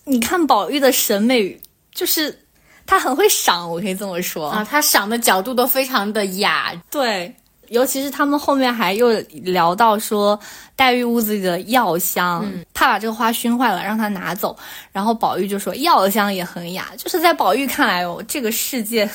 [0.05, 1.61] 你看宝玉的审美，
[1.93, 2.37] 就是
[2.87, 6.73] 他很会赏，我可以这么说啊，他赏的角度都非常的雅。
[6.89, 7.33] 对。
[7.69, 9.11] 尤其是他们后面还又
[9.43, 10.39] 聊到说，
[10.75, 14.55] 黛玉屋子里的药香，怕把这个花熏坏了，让他拿走。
[14.91, 19.09] 然后宝玉就说药香也很雅，就是在宝玉看来哦，这个世界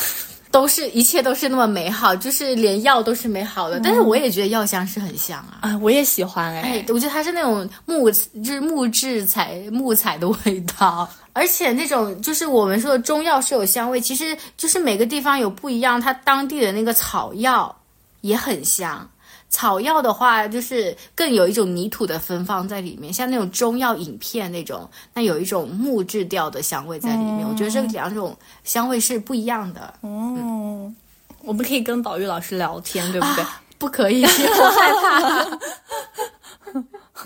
[0.50, 3.80] 都是一切都是那么美好，就是连药都是美好的。
[3.80, 17.74] 但是我也觉得药香是很香啊，啊，我也喜欢哎，我觉得它是那种木，就是木质材木材的味道，而且那种就是我们说的中药是有香味，其实就是每个地方有不一样，它当地的那个草药。
[18.22, 19.08] 也很香，
[19.50, 27.46] 草药的话就是更有一种泥土的芬芳在里面，像那种中药饮片那种，那有一种木质调的香味在里面。
[27.46, 29.94] 我觉得这两种香味是不一样的。
[30.02, 30.96] 嗯，
[31.42, 33.44] 我们可以跟宝玉老师聊天，对不对？
[33.76, 35.58] 不可以，我害怕。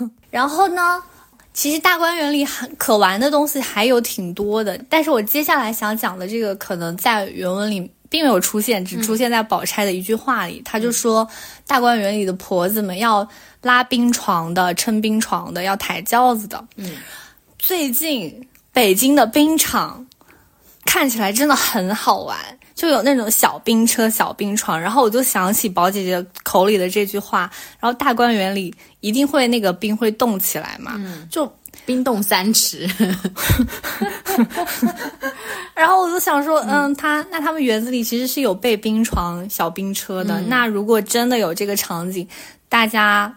[0.31, 1.01] 然后呢，
[1.53, 7.91] 其实大观园里很可玩的东西还有挺多的，但是我接下来想讲的这个可能在原文里。
[8.09, 10.61] 并没有出现，只出现在宝钗的一句话里。
[10.63, 11.27] 他就说，
[11.65, 13.27] 大观园里的婆子们要
[13.61, 16.63] 拉冰床的、撑冰床的、要抬轿子的。
[16.75, 16.91] 嗯，
[17.57, 20.05] 最近北京的冰场
[20.85, 22.37] 看起来真的很好玩，
[22.75, 24.79] 就有那种小冰车、小冰床。
[24.79, 27.49] 然后我就想起宝姐姐口里的这句话，
[27.79, 30.93] 然后大观园里一定会那个冰会动起来嘛？
[30.97, 31.51] 嗯，就
[31.87, 32.85] 冰冻三尺。
[35.73, 40.41] 然后我就想说，嗯，他那他们园子里其实是有备冰床、小冰车的。
[40.41, 42.27] 那如果真的有这个场景，
[42.67, 43.33] 大家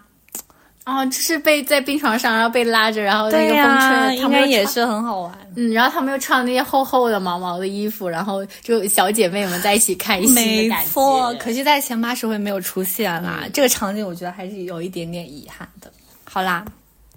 [0.85, 5.31] 哦，就是被在冰床上，然后被拉着，然后那个风呀，车，应他们也是很好玩。
[5.55, 10.69] 嗯，然后他们又穿那些厚厚的毛毛的衣服，然后就小姐妹们在一起开心的没。
[10.91, 13.43] 错，可惜在前八十回没有出现啦。
[13.53, 15.91] 这个场景我觉得还是有一点点遗憾的。
[16.23, 16.65] 好啦，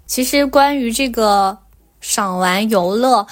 [0.05, 1.57] 其实关于这个
[2.07, 3.25] 赏玩游乐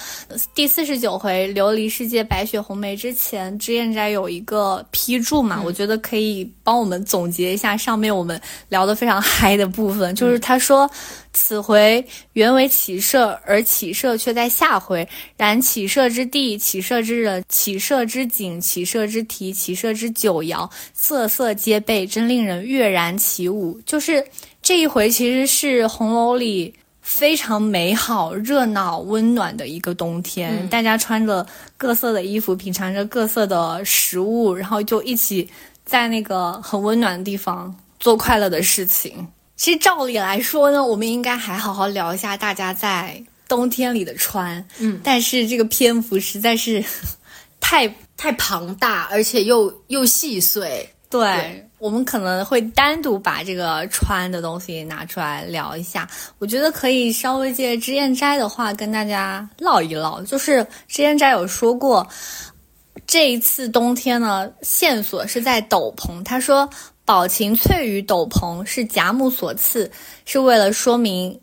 [0.52, 10.90] 第四十九回琉璃世界白雪红梅之前，知砚斋有一个批注嘛，我觉得可以帮我们总结一下上面我们聊得非常嗨的部分，就是他说。
[11.36, 15.06] 此回原为起社，而起社却在下回。
[15.36, 23.80] 然起社之地、起社之人、起社之景、起社之题、起社之九爻，色色皆备，真令人跃然起舞。
[23.84, 24.24] 就是
[24.62, 26.72] 这一回，其实是红楼里
[27.04, 30.66] 非常美好、热闹、温暖的一个冬天。
[30.70, 31.46] 大家穿着
[31.76, 35.48] 各色的衣服，品尝着各色的食物，然后就一起
[35.84, 39.28] 在那个很温暖的地方做快乐的事情。
[39.54, 46.82] 其实照理来说呢，我们应该还好好聊一下大家在冬天里的穿，嗯，但是这个篇幅实在是
[47.60, 47.86] 太
[48.16, 50.88] 太庞大，而且又又细碎。
[51.10, 56.08] 对，对我们可能会单独把这个穿的东西拿出来聊一下。
[56.38, 62.06] 我觉得可以稍微借脂砚斋的话跟大家唠一唠，就是脂砚斋有说过，
[63.06, 66.22] 这一次冬天呢，线索是在斗篷。
[66.24, 66.68] 他说。
[67.06, 69.90] 宝琴翠羽斗篷是贾母所赐，
[70.24, 71.38] 是为了说明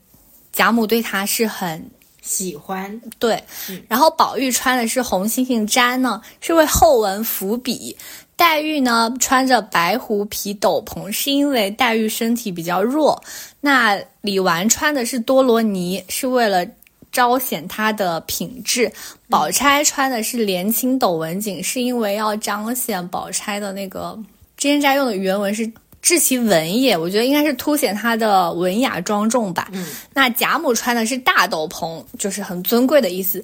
[0.51, 1.91] 贾母对他是很
[2.21, 3.01] 喜欢。
[3.19, 3.43] 对。
[3.89, 7.97] 然后宝玉穿的是红猩猩毡呢，是为后文伏笔。
[8.37, 13.21] 黛玉呢穿着白狐皮斗篷，是因为黛玉身体比较弱。
[13.59, 16.65] 那李纨穿的是多罗尼，是为了
[17.11, 18.91] 彰显她的品质。
[19.29, 24.17] 宝钗穿的是连青斗文锦，是因为要彰显宝钗的那个。
[24.57, 29.69] 脂砚斋用的原文是“至其文也”，我觉得应该是凸显他的文雅庄重吧。
[29.71, 33.43] 嗯，那贾母穿的是大斗篷，就是很尊贵的意思。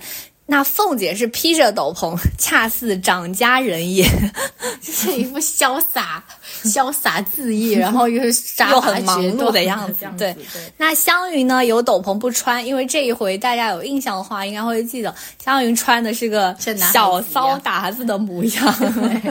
[0.50, 4.04] 那凤姐是披着斗篷，恰似长家人也，
[4.82, 6.24] 就是一副潇洒、
[6.64, 10.08] 潇洒恣意，然后又是又很忙碌的样子。
[10.18, 10.46] 对对，
[10.78, 11.66] 那湘云呢？
[11.66, 16.56] 有斗篷不穿，因为这一回大家有印象的话，应该会记得湘云穿的是个
[16.94, 18.76] 小骚达子的模样，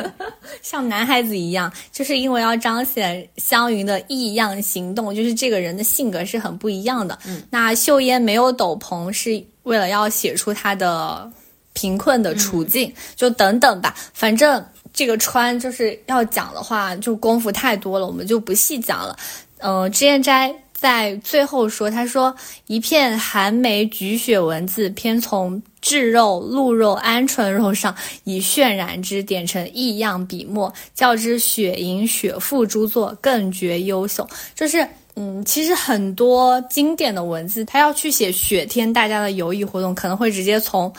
[0.60, 7.18] 像男孩子一样，就是因为要彰显湘云的异样行动，就是这个人的性格是很不一样的。
[7.26, 9.42] 嗯，那秀烟没有斗篷是。
[9.66, 11.28] 为了要写出他的
[11.72, 13.92] 贫困的处境，就等等吧。
[14.14, 19.16] 反正这个川就是要讲的话，就功夫太多了，我们就不细讲了。
[19.58, 22.32] 嗯，脂砚斋在最后说，他说
[22.68, 27.92] 一片寒梅菊雪文字，偏从炙肉、鹿肉、鹌鹑肉上
[28.22, 34.24] 以渲染之，点成异样笔墨，较之雪莹、雪赋诸作更觉优秀。
[34.54, 34.86] 就是。
[35.18, 40.92] 嗯，其实很多经典的文字，他要去写雪天大家的游艺活动，可能会直接从，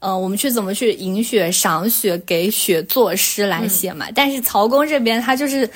[0.00, 4.06] 呃，我们去怎么去饮雪、赏雪、给雪作诗来写嘛。
[4.12, 5.70] 但是曹公这边他就是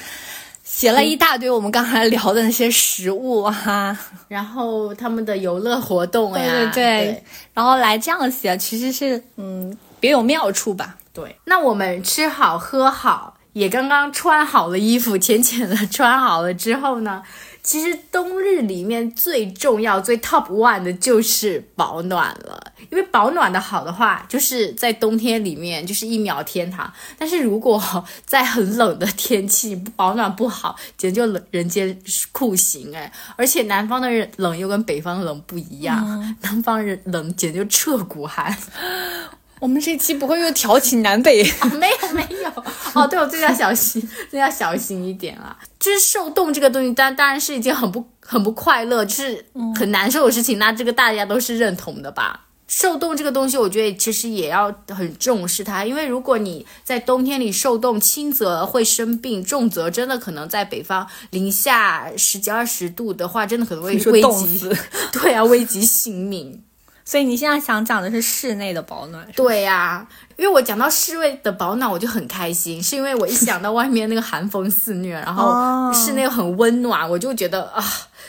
[0.64, 10.96] 写了一大堆我们刚才聊的那些食物啊， 然后他们的游乐活动呀，对对对，然后来这样写，其实是嗯别有妙处吧。
[11.12, 17.22] 对，那我们吃好喝好，也刚刚穿好了衣服，浅浅的穿好了之后呢？
[17.64, 26.92] 其实冬日里面最重要、最 top one 的就是保暖了，因为保暖的好的话，就是在冬天里面就是一秒天堂。
[27.18, 27.82] 但是如果
[28.26, 31.98] 在很冷的天气保暖不好，简直就冷人间
[32.32, 33.10] 酷刑哎！
[33.34, 38.54] 而且南方的冷又跟北方冷不一样，南方人冷简直就彻骨寒。
[39.60, 41.42] 我们这期不会又挑起南北？
[41.78, 45.56] 没有没有哦，对我这要小心，这要小心一点啊！
[45.78, 49.44] 就是受冻这个东西，当当然是一件很不很不快乐，就是
[49.76, 50.58] 很难受的事情。
[50.58, 52.40] 那这个大家都是认同的吧？
[52.66, 64.68] 受冻这个东西，我觉得其实也要很重视它，因为如果你在冬天里受冻，轻则会生病，重则真的可能在北方零下十几二十度的话，真的可能会危及，
[65.12, 66.62] 对啊，危及性命。
[67.04, 69.26] 所以你现在想讲的是室内的保暖？
[69.36, 77.84] 对呀，因为我讲到室内的保暖，我就很开心，是因为我一想到外面那个寒风肆虐，然后室内很温暖，我就觉得啊，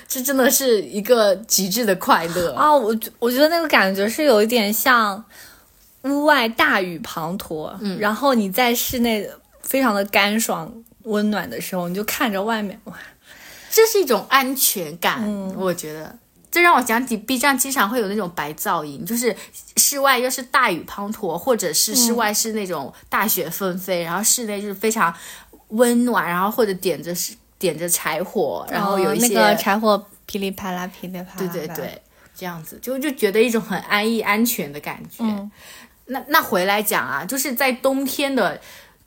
[0.07, 2.75] 这真的是一个极致的快乐啊！
[2.75, 5.23] 我我觉得那个感觉是有一点像
[6.01, 9.29] 屋外大雨滂沱，嗯，然后你在室内
[9.61, 10.69] 非常的干爽
[11.03, 12.93] 温暖的时候，你就看着外面，哇，
[13.71, 16.19] 这是一种安全感，我觉得。
[16.55, 19.35] 这让我想起 B 站经常会有那种白噪音，就是
[19.75, 25.13] 室外又是大雨滂沱，或者是室外是那种大雪纷飞，然后室内就是非常
[25.67, 32.01] 温暖，然后或者点着是点着柴火，然后有一些、那个柴火噼里啪啦噼里啪啦，对对对，
[32.33, 35.25] 这样子就就觉得一种很安逸、安全的感觉。
[35.25, 35.51] 嗯
[36.05, 38.61] 那那回来讲啊，就是在冬天的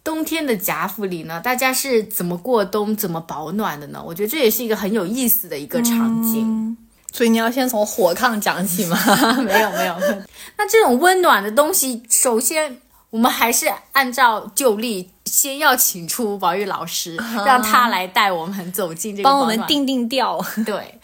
[0.04, 4.04] 冬天的贾府里呢，大家是怎么过冬、怎么保暖的呢？
[4.04, 6.76] 我觉得这也是一个很有意思的一个场景。
[7.12, 8.96] 所以你要先从火炕讲起吗。
[9.42, 9.96] 没 有没有，
[10.56, 12.80] 那这种温暖的东西，首先
[13.10, 20.44] 我们还是按照旧例，先要请出宝玉老师，让他来带我们走进这个帮我们定定调。
[20.66, 21.00] 对，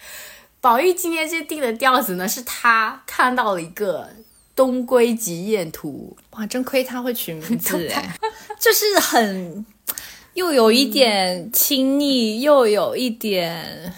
[0.60, 4.08] 宝玉今天这定的调子呢，是他看到了一个
[4.54, 8.14] 东归极宴图，哇，真亏他会取名字 哎，
[8.60, 9.64] 就是很
[10.34, 13.92] 又有一点亲昵，又有一点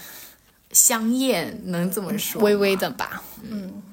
[0.71, 2.41] 香艳，能这么说？
[2.41, 3.21] 微微的吧。
[3.43, 3.83] 嗯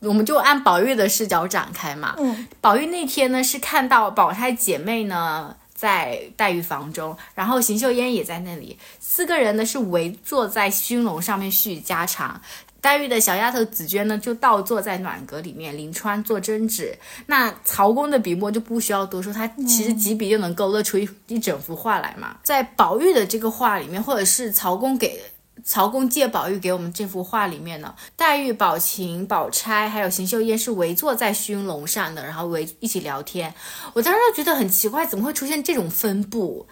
[0.00, 2.14] 我们就按宝玉的视角展开嘛。
[2.18, 12.38] 嗯，宝玉那天呢是看到宝钗姐妹呢在黛玉房中，然后邢岫烟也在那里，四个人呢是围坐在熏笼上面叙家常。
[12.82, 16.94] 黛玉的小丫头紫鹃呢，就倒坐在暖阁里面，临川做针纸。
[17.24, 22.36] 那曹公的笔墨就不需要多说，他其实几笔就能勾勒出一一整幅画来嘛。
[22.42, 25.18] 在宝玉的这个画里面，或者是曹公给
[25.64, 33.52] 曹公借宝玉给我们这幅画里面呢，黛玉、宝琴、宝钗还有邢岫烟是围坐在熏笼上的，然后围一起聊天。
[33.94, 36.66] 我当时就觉得很奇怪，怎么会出现这种分布？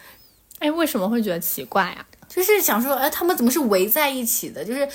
[0.59, 2.07] 哎，为什么会觉得奇怪啊？
[2.29, 4.65] 就是想说，哎，他们怎么是围在一起的？
[4.65, 4.89] 就是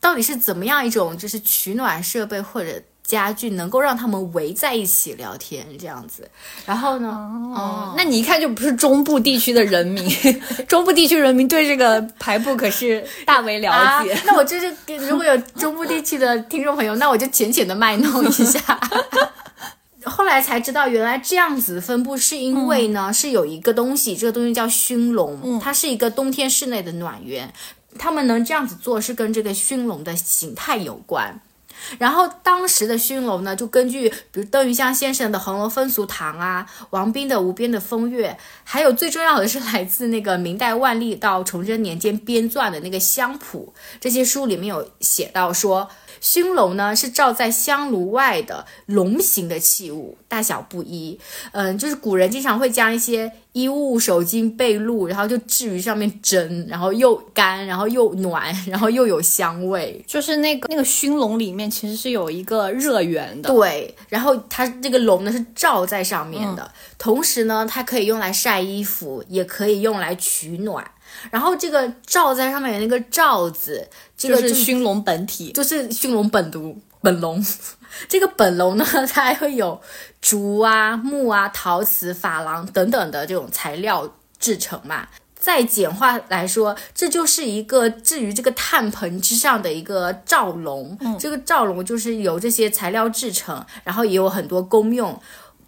[0.00, 6.28] 到底是怎么样一种就是取暖设备或者家具能够让他们围在一起聊天这样子？
[6.64, 7.08] 然后呢，
[7.54, 10.08] 哦，那你一看就不是中部地区的人民，
[10.66, 13.70] 中部地区人民对这个排布可是 大为了
[14.02, 14.12] 解。
[14.12, 14.74] 啊、那我就是
[15.06, 18.60] 如果有中部地区的听众朋友，那我就浅浅的卖弄一下。
[20.06, 27.52] 后来才知道，原来这样子分布是因为呢，是有一个东西，这个东西叫熏笼，它是一个冬天室内的暖源。
[27.98, 31.40] 他们能这样子做，是跟这个熏笼的形态有关。
[31.98, 38.30] 然后当时的熏笼呢，就根据比如邓玉香先生的《红楼风俗堂》啊，王彬的《无边的风月》，
[38.64, 45.88] 还有最重要的是来自那个明代万历到崇祯年间编撰的那个香谱，这些书里面有写到说。
[46.24, 51.20] 熏笼呢是罩在香炉外的笼形的器物，大小不一。
[51.52, 60.02] 嗯，就是古人经常会将一些衣物、手巾、被褥，然后就置于上面蒸，然后又干，然后又暖，然后又有香味。
[60.06, 63.94] 就是那个那个熏笼里面其实是有一个热源的，对。
[64.08, 70.82] 然后它这个笼呢是罩在上面的，嗯、同时呢它可以用来晒衣服，也可以用来取暖。
[71.30, 77.44] 然后这个罩在上面的那个罩子，这个就是熏龙本体，就是熏龙本炉本龙。
[78.08, 79.80] 这个本龙呢，它还会有
[80.20, 85.06] 竹啊、木啊、陶瓷、珐琅等等的这种材料制成嘛。
[85.36, 90.96] 再简化来说，这就是一个置于这个炭盆之上的一个罩笼。
[91.02, 95.20] 嗯、这个罩笼就是由这些材料制成，然后也有很多功用。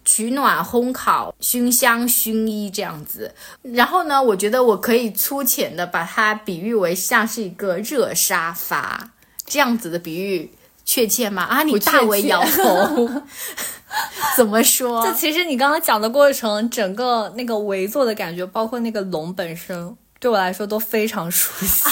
[0.07, 9.11] 取暖、烘烤、熏香、熏衣这样子，然后呢，我觉得我可以粗浅的把它比喻为像是一个热沙发
[9.45, 10.49] 这样子的比喻，
[10.85, 11.43] 确切吗？
[11.43, 13.21] 啊，你大为摇头，
[14.37, 15.03] 怎么说？
[15.03, 21.91] 这其实你刚刚讲的过程，整个那个围坐的感觉，包括那个龙本身，对我来说都非常熟悉啊。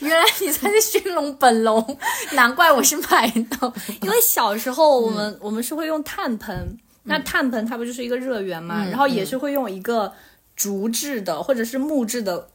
[0.00, 1.98] 原来你才是熏龙本龙，
[2.32, 3.26] 难怪我是买
[3.58, 3.72] 到。
[4.02, 6.78] 因为小时候我们、嗯、我们是会用炭盆。
[7.04, 10.12] 那炭盆它不就是一个热源嘛，嗯、然后也是会用一个
[10.56, 12.48] 竹制的、或者是木质的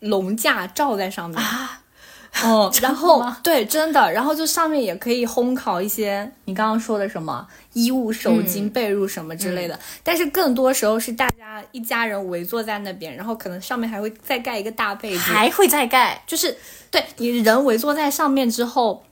[0.00, 1.38] 笼架罩在上面。
[1.38, 1.82] 啊，
[2.44, 16.56] 哦，然后对，真的，然后就上面也可以烘烤一些你刚刚说的什么衣物、手巾、嗯、被褥什么之类的，嗯、但是更多时候是大家一家人围坐在那边，然后可能上面还会再盖一个大被子，还会再盖，就是
[16.90, 19.02] 对你人围坐在上面之后，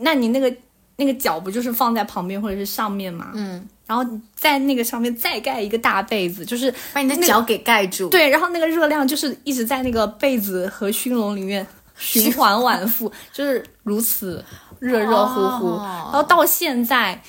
[0.00, 0.54] 那你那个
[0.96, 3.32] 那个脚不就是放在旁边或者是上面吗？
[3.34, 3.66] 嗯。
[3.86, 4.04] 然后
[4.34, 8.08] 在那个上面再盖一个大被子，就是把你的脚给盖住。
[8.08, 11.66] 对，然后那个热量就是一直在那个被子和熏笼里面
[11.96, 14.42] 循环往复， 就是如此
[14.78, 15.66] 热热乎乎。
[15.74, 17.22] 哦、然后到现在，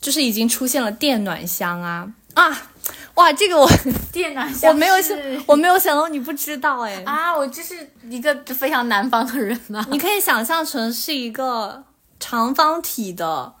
[0.00, 2.62] 就是已经出现了电暖箱啊啊！
[3.14, 3.68] 哇，这个我
[4.12, 7.36] 电暖箱我没有想，我没有想到你不知道哎啊！
[7.36, 7.74] 我就是
[8.08, 9.88] 一个非常南方的人呐、啊。
[9.90, 11.82] 你可以想象成是一个
[12.20, 13.54] 长方体的。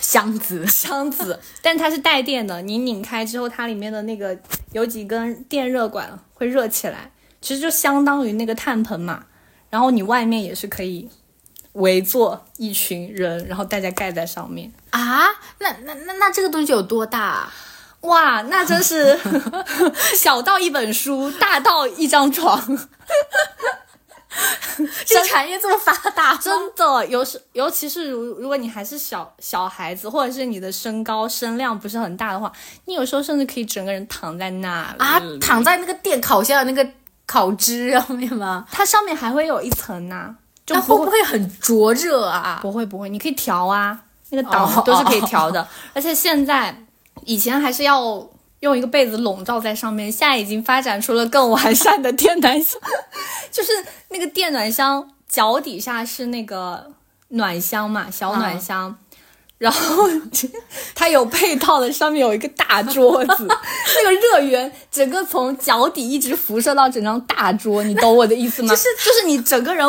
[0.00, 2.60] 箱子， 箱子，但它是带电的。
[2.62, 4.36] 你拧开之后，它里面的那个
[4.72, 9.24] 有几根电热管会热起来，其实就相当于那个炭盆嘛。
[9.70, 11.08] 然后你外面也是可以
[11.72, 14.72] 围坐一群人，然后大家盖在上面。
[14.90, 15.28] 啊，
[15.58, 17.52] 那那那那这个东西有多大、啊？
[18.02, 19.18] 哇，那真是
[20.16, 22.60] 小到一本书，大到一张床。
[25.04, 32.50] 这个产业这么发达， 真的，有时尤其是如如果你还是小小孩子，或者是你的身高身量不是很大的话，
[32.86, 36.90] 你有时候甚至可以整个人躺在那里啊，躺在那个电烤箱的那个
[37.26, 38.66] 烤汁上面吗？
[38.70, 42.58] 它上面还会有一层呐、就会不会很灼热啊？
[42.62, 43.98] 不会不会，你可以调啊，
[44.30, 45.66] 那个档哦都是可以调的。
[45.92, 46.74] 而且现在
[47.24, 48.26] 以前还是要
[48.62, 52.80] 用一个被子笼罩在上面，现在已经发展出了更完善的电暖箱，
[53.50, 53.70] 就是
[54.08, 56.92] 那个电暖箱脚底下是那个
[57.28, 58.96] 暖箱嘛，小暖箱。
[59.58, 60.08] 然后
[60.94, 68.68] 它有配套的，上面有一个大桌子， 那个热源整个从脚底一直辐射到整张大桌，你懂我的意思吗？
[68.70, 69.86] 就是就是你整个人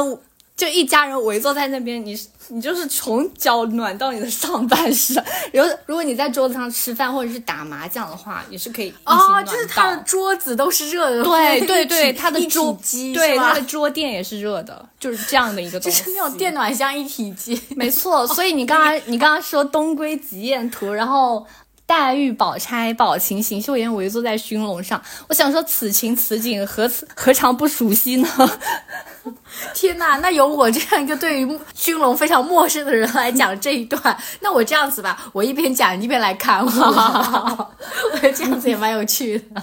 [0.56, 2.16] 就一家人围坐在那边，你
[2.54, 5.24] 你就是从脚暖到你的上半身。
[5.52, 15.98] 然后如果你在桌子上吃饭或者是打麻将的话，也是可以哦，就是它的桌子都是热的，对对对，体它的桌机对它的桌垫也是热的，就是这样的一个东西。
[16.04, 17.60] 就是那种电暖箱一体机。
[17.76, 21.46] 没错，所以你刚刚你刚刚说东归极艳图，然后
[21.86, 28.28] 黛玉、宝钗、宝琴、邢岫烟围坐在熏笼上，我想说此情此景何此何尝不熟悉呢？
[29.74, 36.70] 天呐，那有我这样一个对于熏笼非常陌生的人来讲这一段，那我这样子吧，我一边讲一边来看我，
[38.14, 39.62] 我觉得这样子也蛮有趣的。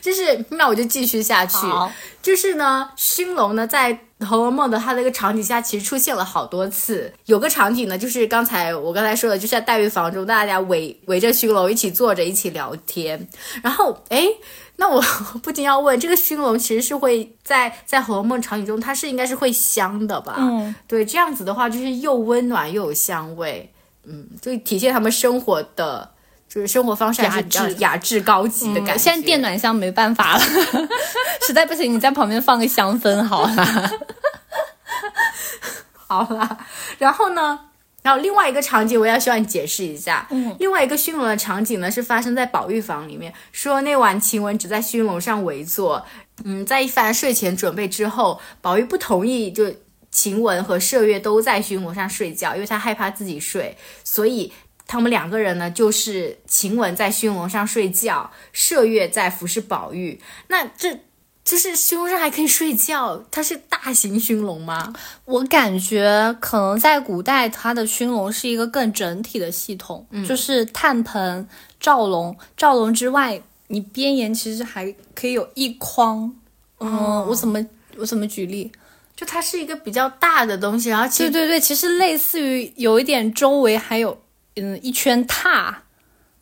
[0.00, 1.56] 就是，那我就继续下去。
[2.20, 3.92] 就是呢，熏龙呢，在
[4.26, 7.12] 《红楼梦》的它的一个场景下，其实出现了好多次。
[7.26, 13.28] 有个场景呢，就是刚才我刚才说的，就是在黛玉房中，大家围围着熏龙一起坐着，一起聊天。
[13.62, 14.26] 然后，哎，
[14.76, 15.00] 那我
[15.42, 20.34] 不禁要问，这个熏龙其实是会在在《红楼梦》场景中，它是应该是会香的吧？
[20.38, 23.72] 嗯，对，这样子的话，就是又温暖又有香味，
[24.04, 26.10] 嗯，就体现他们生活的。
[26.48, 28.94] 就是生活方式还是比较雅致雅致高级的感觉。
[28.94, 30.40] 嗯现在电暖箱没办法了，
[31.46, 33.90] 实在不行你在旁边放个香氛好了。
[36.08, 36.58] 好啦，
[36.98, 37.60] 然后呢，
[38.02, 40.26] 然后另外一个场景我要需要你解释一下。
[40.30, 46.06] 嗯，另外一个熏笼的场景呢是发生在宝玉房里面，说那晚晴雯只在熏笼上围坐。
[46.44, 49.70] 嗯，在一番睡前准备之后，宝玉不同意，就
[50.10, 54.52] 晴雯和麝月都在熏笼上睡觉，因为他害怕自己睡，所以。
[54.88, 60.20] 他们两个人呢，就是晴雯在熏笼上睡觉，麝月在服侍宝玉。
[60.48, 60.98] 那这
[61.44, 64.92] 就是熏笼上还可以睡觉，它是大型熏笼吗？
[65.26, 71.46] 我感觉可能在古代，它的熏笼是一个更整体的系统，就是炭盆、
[71.78, 76.34] 罩笼，罩笼之外，你边沿其实还可以有一筐。
[76.80, 77.64] 嗯，我怎么
[77.96, 78.72] 我怎么举例？
[79.16, 84.16] 就它是一个比较大的东西，然后其实对对对，其实类似于有一点周围还有
[84.60, 85.82] 嗯一圈踏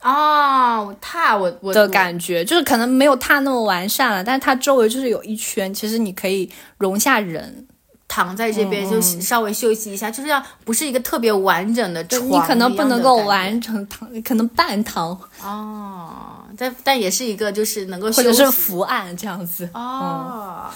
[0.02, 7.66] 哦，踏我我的感觉，就是可能没有踏那么完善了，但是它周围就是有一圈，其实你可以容下人。
[8.08, 15.10] 躺在这边就稍微休息一下，就是要不是一个特别完整的床，你可能不能够完成躺，可能半躺
[15.42, 19.68] 哦，但但也是一个就是能够或者是伏案这样子。
[19.74, 20.66] 哦。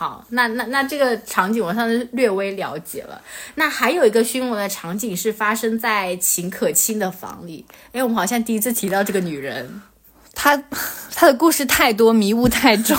[0.00, 3.20] 好，那那那这个场景我算是略微了解了。
[3.56, 7.66] 那还有一个熏笼的场景是发生在秦可卿的房里。
[7.92, 9.82] 哎，我们好像第一次提到这个女人，
[10.34, 10.56] 她
[11.14, 12.96] 她的故事太多，迷雾太重。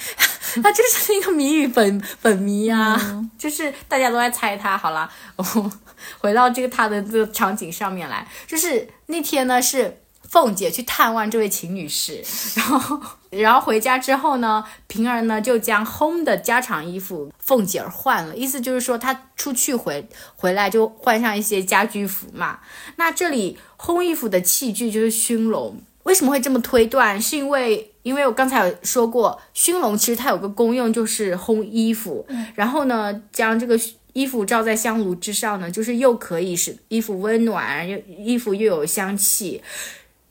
[0.62, 2.98] 她就是一个谜语本本谜啊，
[3.36, 4.78] 就是大家都在猜她。
[4.78, 5.72] 好啦，我
[6.16, 12.22] 回到这个她的这个场景上面来，就是那天呢是凤姐去探望这位秦女士，
[12.54, 13.00] 然后
[13.30, 20.06] 然后回家之后呢，平儿呢就将烘的家常衣服凤姐儿换了，意思就是说她出去回
[20.36, 22.60] 回来就换上一些家居服嘛。
[22.96, 25.80] 那这里烘衣服的器具就是熏笼。
[26.04, 27.20] 为什么会这么推断？
[27.20, 33.78] 是因为，因为我刚才有说过，熏笼其实它有个功用就是烘衣服，然后呢，将这个
[34.14, 39.62] 衣服罩在香炉之上呢，就是又可以使衣服温暖，又衣服又有香气。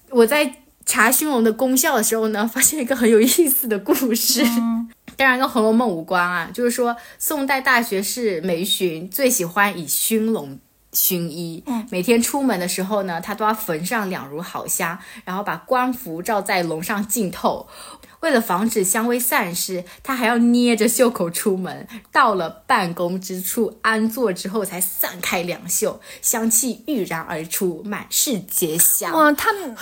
[0.10, 0.56] 我在
[0.86, 4.44] 查熏龙的功效的时候呢， 发现一个很有意思的故事。
[5.16, 10.60] 当然跟《红楼梦》无关啊，就是说宋代大学士梅询最喜欢以熏龙
[10.94, 17.68] 熏衣，每天出门的时候呢，他都要焚上两炉好香，然后把官服罩在龙上浸透。
[18.28, 21.88] 为了防止香味散失，他还要捏着袖口出门。
[22.12, 29.14] 到了办公之处安坐之后，才散开两袖，香气欲然而出，满室皆香。
[29.14, 29.74] 哇，他们，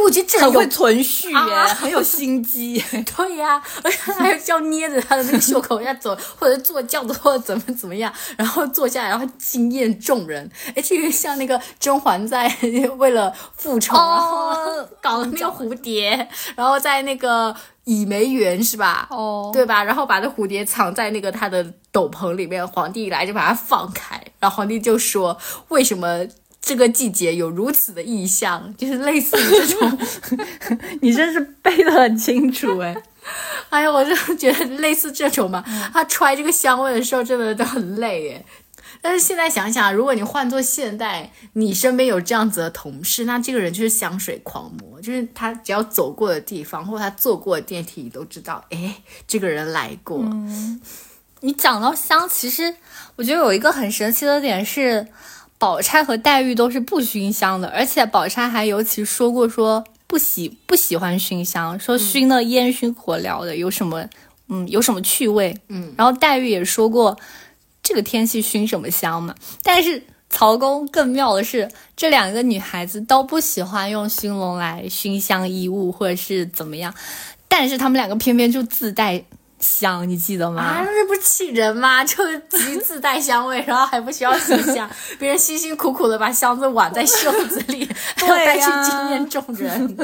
[0.00, 2.82] 我我觉得这很会存续耶，啊很有心机。
[3.16, 10.50] 对呀、而且还要捏着他的那个袖口要走，或者坐轿子或者怎么怎么样，然后坐下来，然后惊艳众人。
[10.74, 12.52] 哎，这个像那个甄嬛在
[12.98, 19.06] 为了复仇，然后哦，搞了那个蝴蝶，然后在那个倚梅园是吧？
[19.10, 19.84] 哦，对吧？
[19.84, 25.38] 然后把那蝴蝶藏在那个他的斗篷里面，皇帝一来就把它放开，然后皇帝就说
[25.68, 26.26] ：“为什么
[26.60, 29.98] 这个季节有如此的意象？” 就是类似于这种。
[31.02, 32.96] 你真是背得很清楚哎。
[33.70, 38.44] 哎呀，我就觉得类似这种嘛，他揣这个香味的时候真的都很累哎。
[39.02, 48.96] 但是现在想想，如果你换做现代，你身边有这样子的同事，那这个人就是香水狂魔，就是他只要走过的地方或他坐过的电梯，你都知道，哎，
[49.26, 50.22] 这个人来过。
[51.40, 52.74] 你讲到香，其实
[53.16, 55.06] 我觉得有一个很神奇的点是，
[55.60, 64.08] 宝钗和黛玉都是不熏香的，而且宝钗还尤其说过说不喜不喜欢熏香，说熏的烟熏火燎的，有什么
[64.48, 65.54] 嗯有什么趣味？
[65.68, 67.14] 嗯，然后黛玉也说过，
[67.82, 69.34] 这个天气熏什么香嘛？
[69.62, 76.94] 但是曹公更妙的是，这两个女孩子都不喜欢用熏笼来熏香衣物或者是怎么样，
[77.48, 79.22] 但是她们两个偏偏就自带
[79.60, 80.62] 香，你记得吗？
[80.62, 82.02] 啊，那不是气人吗？
[82.04, 89.96] 就是极自带香味，然后还不需要熏香， 别人辛辛苦苦的把箱子挽在袖子里， 还要带去惊艳众人。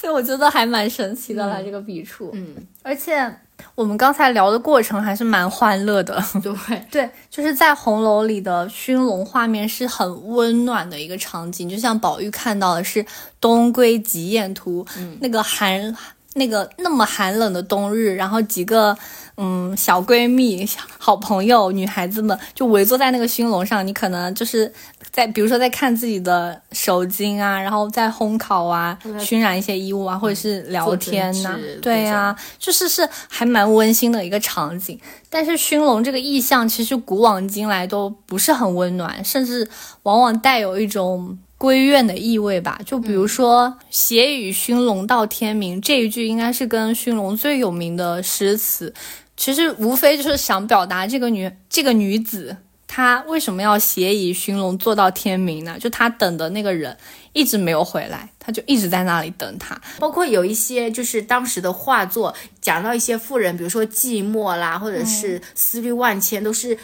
[0.00, 2.30] 所以我觉得还蛮神奇的啦，这个笔触。
[2.32, 3.30] 嗯，而且
[3.74, 6.24] 我们刚才聊的过程还是蛮欢乐的。
[6.42, 13.04] 对，对，就是在红楼里的熏笼画面是很温暖的一个场景，就像宝玉看到的是
[13.38, 15.94] 东归集宴图，嗯那个寒。
[16.34, 18.96] 那个那么寒冷的冬日，然后几个
[19.36, 20.68] 嗯小闺蜜、
[20.98, 24.72] 好朋友、女孩子们就围坐在那个熏笼上，你可能就是
[25.10, 34.98] 在比如说在看自己的手巾啊，然后在烘烤啊、熏染一些衣物啊，或者是聊天呐、对呀、就是是还蛮温馨的一个场景。
[35.28, 39.68] 但是熏笼这个意象，其实古往今来都不是很温暖，甚至
[40.04, 42.80] 往往带有一种闺怨的意味吧。
[42.86, 48.94] 就比如说“斜雨熏笼到天明”这一句，应该是跟熏笼最有名的诗词。
[49.36, 52.56] 其实无非就是想表达这个女这个女子，
[52.86, 55.76] 她为什么要斜倚熏笼坐到天明呢？
[55.78, 56.96] 就她等的那个人
[57.32, 59.80] 一直没有回来，她就一直在那里等他。
[59.98, 66.76] 包括有一些就是当时的画作，讲到一些妇人，比如说寂寞啦，或者是思虑万千，都是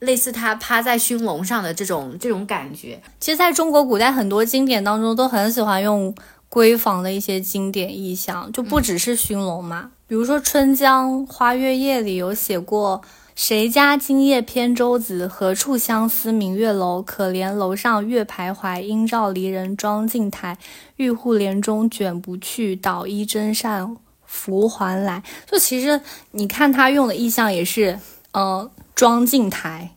[0.00, 3.00] 类似他趴在熏笼上的这种这种感觉。
[3.18, 6.14] 其实，在中国古代很多经典当中，都很喜欢用
[6.50, 9.90] 闺房的一些经典意象，就不只是熏笼嘛。
[10.06, 13.02] 比如说《春江花月夜》里有写过
[13.34, 17.02] “谁家今夜扁舟子，何处相思明月楼？
[17.02, 20.56] 可怜楼上月徘徊，应照离人妆镜台。
[20.96, 27.98] 玉户帘中卷不去，捣衣砧上拂还来。”就其实你看他用的意象也是，
[28.30, 29.92] 呃，妆镜台，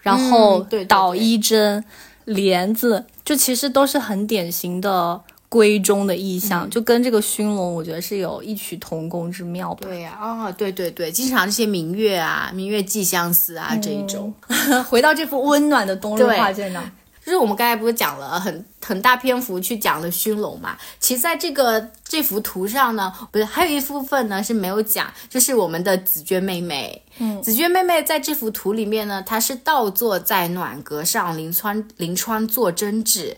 [0.00, 1.84] 然后嗯对对对捣衣针。
[2.26, 9.80] 帘子，就其实都是很典型的闺中的意象，就跟这个熏笼，我觉得是有异曲同工之妙吧。
[9.82, 14.32] 对呀、啊，对对对，经常这些明月啊，明月寄相思啊、这一种。
[14.88, 16.88] 回到这幅温暖的冬日画卷上，
[17.24, 20.76] 就是我们刚才不是讲了很很大篇幅去讲了熏龙嘛？
[20.98, 27.02] 其实在这个这幅图上呢，不是还有一部分呢是没有讲，就是我们的紫鹃妹妹。
[27.18, 33.36] 嗯，紫鹃妹妹在这幅图里面呢，她是倒坐在暖阁上，临川临川做针黹。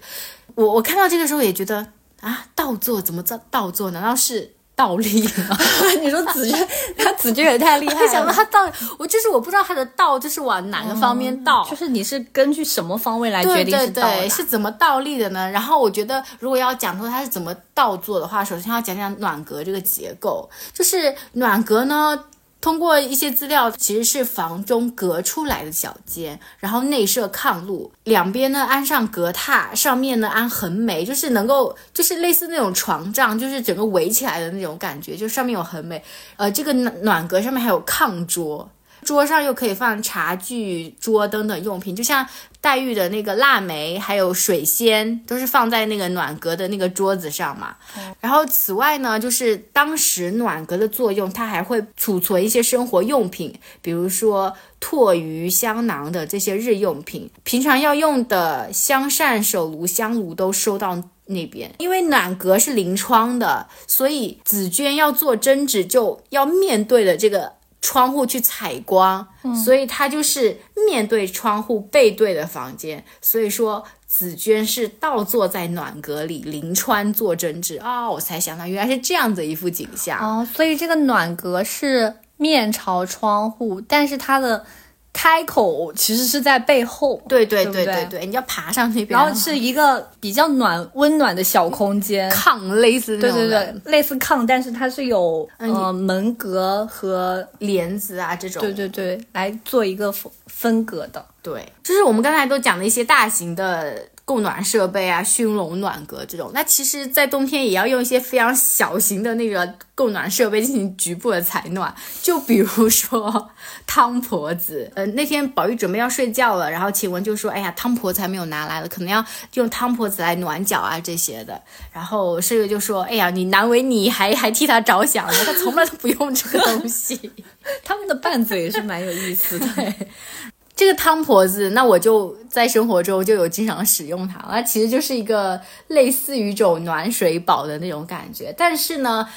[0.54, 1.88] 我我看到这个时候也觉得
[2.20, 3.90] 啊，倒坐怎么倒倒坐？
[3.90, 5.56] 难道是倒立吗？
[6.00, 6.68] 你说子君，
[6.98, 8.44] 他子君也太厉害没想到他。
[8.46, 8.60] 倒，
[8.98, 11.66] 我就是我不知道他的倒就是往哪个方面倒。
[11.68, 15.48] 就是你是根据什么方位来决定是倒的对，是怎么倒立的呢？
[15.50, 20.48] 然后我觉得，如果要讲说他是怎么倒坐的话，首先要讲讲暖阁这个结构。
[20.72, 22.18] 就是暖阁呢，
[22.62, 36.02] 通过一些资料，其实是房中隔出来的小间，然后内设炕路，两边呢安上隔榻，上面呢安横眉，就是能够就是类似那种床帐，就是整个围起来的那种感觉，就上面有横眉。
[36.36, 38.70] 呃，这个暖暖阁上面还有炕桌。
[39.04, 42.26] 桌上又可以放茶具、桌灯等用品，就像
[42.60, 47.76] 黛玉的那个腊梅，还有水仙，都是放在那个暖阁的那个桌子上嘛。
[48.20, 61.02] 然后此外呢，就是当时暖阁的作用，它还会储存一些生活用品，比如说唾鱼、香囊的这些日用品，平常要用的香扇、手炉、香炉都收到。
[61.26, 67.50] 那边，因为暖阁是临窗的，所以紫鹃要做针黹，就要面对的这个
[67.82, 69.26] 窗户去采光，
[69.62, 70.56] 所以它就是
[70.88, 73.04] 面对窗户背对的房间。
[73.20, 80.18] 所以说，紫娟是倒坐在暖阁里，临川做针织啊、我才想到原来是这样子一幅景象。
[80.20, 84.64] 哦，所以这个暖阁是面朝窗户，但是它的
[85.12, 92.30] 开口其实是在背后，对对对对对你要爬上那边，然后是一个比较暖温暖的小空间。
[92.30, 98.62] 炕类似那对对对，类似炕，但是它是有嗯呃门格和帘子啊这种。
[98.62, 101.24] 对对对来做一个分分隔的。
[101.42, 104.00] 对，就是我们刚才都讲的一些大型的
[104.32, 106.50] 供暖设备啊，熏笼、暖阁这种。
[106.54, 113.50] 那其实，在冬天也要用一些非常小型的那个供暖设备进行局部的采暖，就比如说
[113.86, 114.90] 汤婆子。
[114.94, 119.22] 呃，那天宝玉准备要睡觉了，然后晴雯就说：“哎呀，汤婆子还没有拿来了，可能要
[119.52, 121.60] 用汤婆子来暖脚啊这些的。”
[121.92, 127.30] 然后麝月就说：“哎呀，你难为你还还替他着想呢，他从来都不用这个东西。
[127.84, 129.66] ”他们的拌嘴也是蛮有意思的。
[130.74, 138.52] 这个汤婆子，那我就在生活中就有经常使用它，它其实就是一个类似于一种暖水宝的那种感觉。
[138.56, 139.28] 但是呢，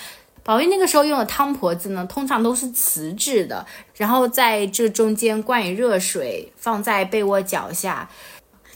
[0.43, 3.65] 宝玉那个时候用的汤婆子呢，通常都是瓷质的，
[3.95, 8.09] 然后在这中间灌以热水，放在被窝脚下。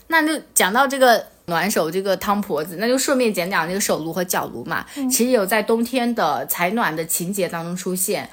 [0.08, 4.86] 那就讲到这个暖手这个汤婆子，那就顺便讲讲这个手炉和脚炉嘛。
[5.10, 8.30] 其实有在冬天的采暖的情节当中出现。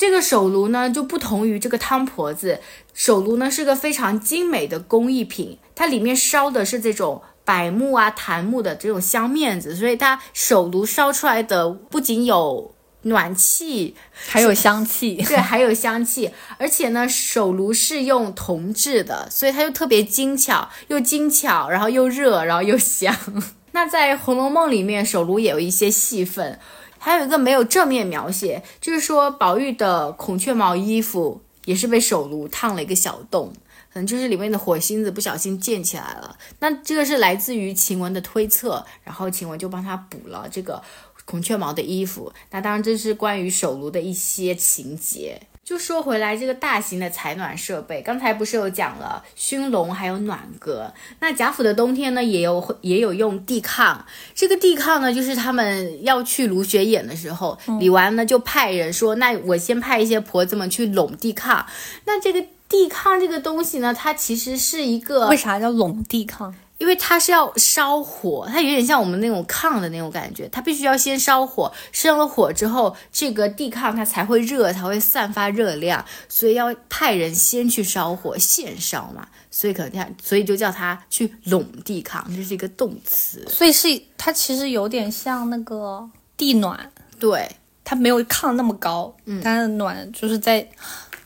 [0.00, 2.58] 这个手炉呢，就不同于这个汤婆子。
[2.94, 23.14] 手炉呢是个非常精美的工艺品，它里面烧的是这种柏木啊、檀木的这种香面子，所以它手炉烧出来的不仅有暖气，还有香气， 对，还有香气，而且呢，手炉是用铜制的，所以它就特别精巧，又精巧，然后又热，然后又香。
[23.72, 26.58] 那在《红楼梦》里面，手炉也有一些戏份。
[27.00, 33.52] 还有一个没有正面描写，就是说宝玉的孔雀毛衣服也是被手炉烫了一个小洞，
[33.92, 36.36] 可能就是里面的火星子不小心溅起来了。
[36.58, 40.82] 那这个是来自于晴雯的推测，然后晴雯就帮他补了这个
[41.24, 42.30] 孔雀毛的衣服。
[42.50, 45.40] 那当然这是关于手炉的一些情节。
[45.70, 50.92] 就说回来，这个大型的采暖设备，刚才不是有讲了熏笼还有暖阁。
[51.20, 53.96] 那贾府的冬天呢，也有也有用地炕。
[54.34, 61.64] 这个地炕呢，就是他们要去芦雪演的时候，李纨呢就派人说，那我先派一些婆子们去拢地炕。
[62.04, 66.52] 那这个地炕这个东西呢，它其实是一个为啥叫拢地炕？
[66.80, 83.46] 因为它是要烧火，它有点像我们那种炕的那种感觉，它必须要先烧火，生了火之后，这个地炕它才会热，才会散发热量，所以要派人先去烧火，现烧嘛，所以可能它，所以就叫它去拢地炕，这是一个动词。
[83.46, 86.08] 所以是它其实有点像那个
[86.38, 87.46] 地暖，对，
[87.84, 90.66] 它没有炕那么高，嗯，它的暖就是在。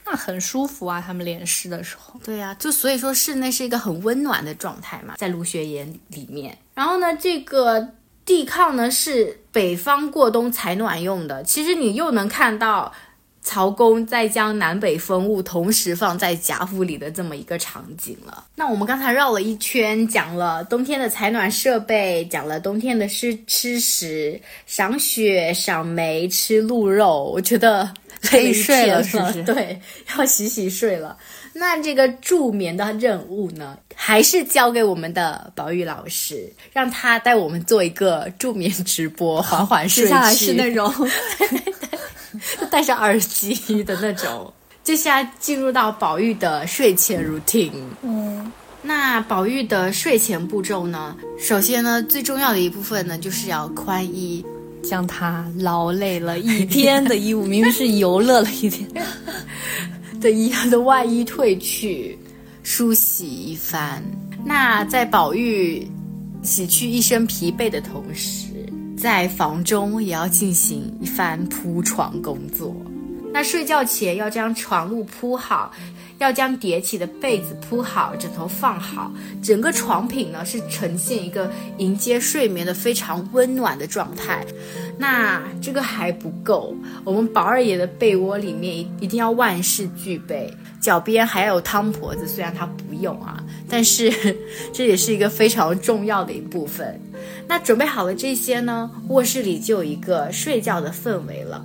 [0.06, 2.20] 那很舒服啊，他们连诗的时候。
[2.22, 6.56] 对呀、就所以说室内是一个很温暖的状态嘛，在芦雪岩里面。
[6.74, 7.88] 然后呢，这个
[8.24, 11.42] 地炕呢是北方过冬采暖用的。
[11.44, 12.92] 其实你又能看到
[13.42, 18.46] 曹公在将南北风物同时放在贾府里的这么一个场景了。
[18.54, 27.92] 那我们刚才绕了一圈，讲了冬天的采暖设备，讲了冬天的吃吃食，赏雪、赏梅、吃鹿肉，我觉得
[28.30, 29.80] 可以睡了是不是对，
[30.18, 31.16] 要洗洗睡了。
[31.52, 40.08] 那这个助眠的任务呢，还是交给我们的宝玉老师，让他带我们做一个助眠直播，缓缓睡去。
[40.08, 40.92] 接下来是那种
[42.70, 44.52] 戴上耳机的那种。
[44.82, 47.70] 接下来进入到宝玉的睡前 routine。
[48.02, 48.52] 嗯，
[48.82, 51.16] 那宝玉的睡前步骤呢？
[51.38, 54.44] 首先呢，最重要的一部分呢，就是要宽衣。
[54.84, 58.88] 将他劳累了一天的衣物，明明是游乐了一天，
[60.20, 62.18] 的衣的外衣褪去，
[62.62, 64.02] 梳洗一番。
[64.44, 65.86] 那在宝玉
[66.42, 68.48] 洗去一身疲惫的同时，
[68.96, 72.74] 在房中也要进行一番铺床工作。
[73.32, 75.72] 那睡觉前要将床褥铺好，
[76.18, 79.12] 要将叠起的被子铺好，枕头放好，
[79.42, 84.44] 整个床品呢是呈现一个迎接睡眠的非常温暖的状态。
[84.96, 90.48] 那这个还不够，我们宝二爷的被窝里面一一定要万事俱备，
[90.80, 94.12] 脚边还有汤婆子，虽然他不用啊，但是
[94.72, 97.00] 这也是一个非常重要的一部分。
[97.48, 101.64] 那准备好了这些呢，卧室里就有一个睡觉的氛围了。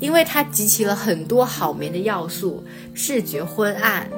[0.00, 2.64] 因为它集齐了很多好眠的要素，
[2.94, 4.08] 视觉昏暗，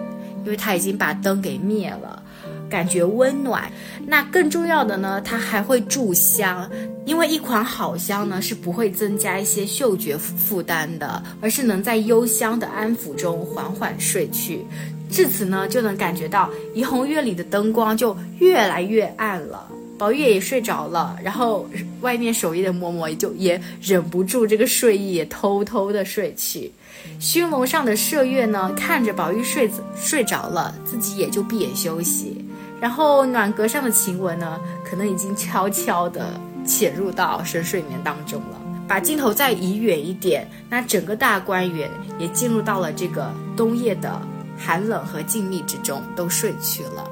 [0.44, 2.22] 因为它已经把灯给灭了，
[2.68, 3.70] 感觉温暖。
[4.06, 6.68] 那更重要的呢，它还会助香，
[7.06, 14.64] 因为一款好香呢是不会增加一些嗅觉负担的，而是能在幽香的安抚中缓缓睡去。
[15.10, 19.66] 至此呢，就能感觉到怡红院里的灯光就越来越暗了。
[20.00, 21.68] 宝玉也睡着了，然后
[22.00, 26.72] 外面守夜的嬷嬷也就也忍不住这个睡意，也偷偷的睡去。
[27.18, 32.42] 熏笼上的麝月呢，看着宝玉睡睡着了，自己也就闭眼休息。
[32.80, 38.58] 然后暖阁上的晴雯呢，可能已经悄悄地潜入到深睡眠当中了。
[38.88, 44.18] 把镜头再移远一点，那整个大观园也进入到了这个冬夜的
[44.56, 47.06] 寒冷和静谧之中，都睡去了。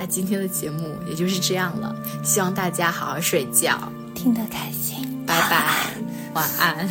[0.00, 1.94] 那今天的节目也就是这样了，
[2.24, 3.78] 希望大家好好睡觉，
[4.14, 5.94] 听得开心，拜拜，
[6.32, 6.88] 晚安。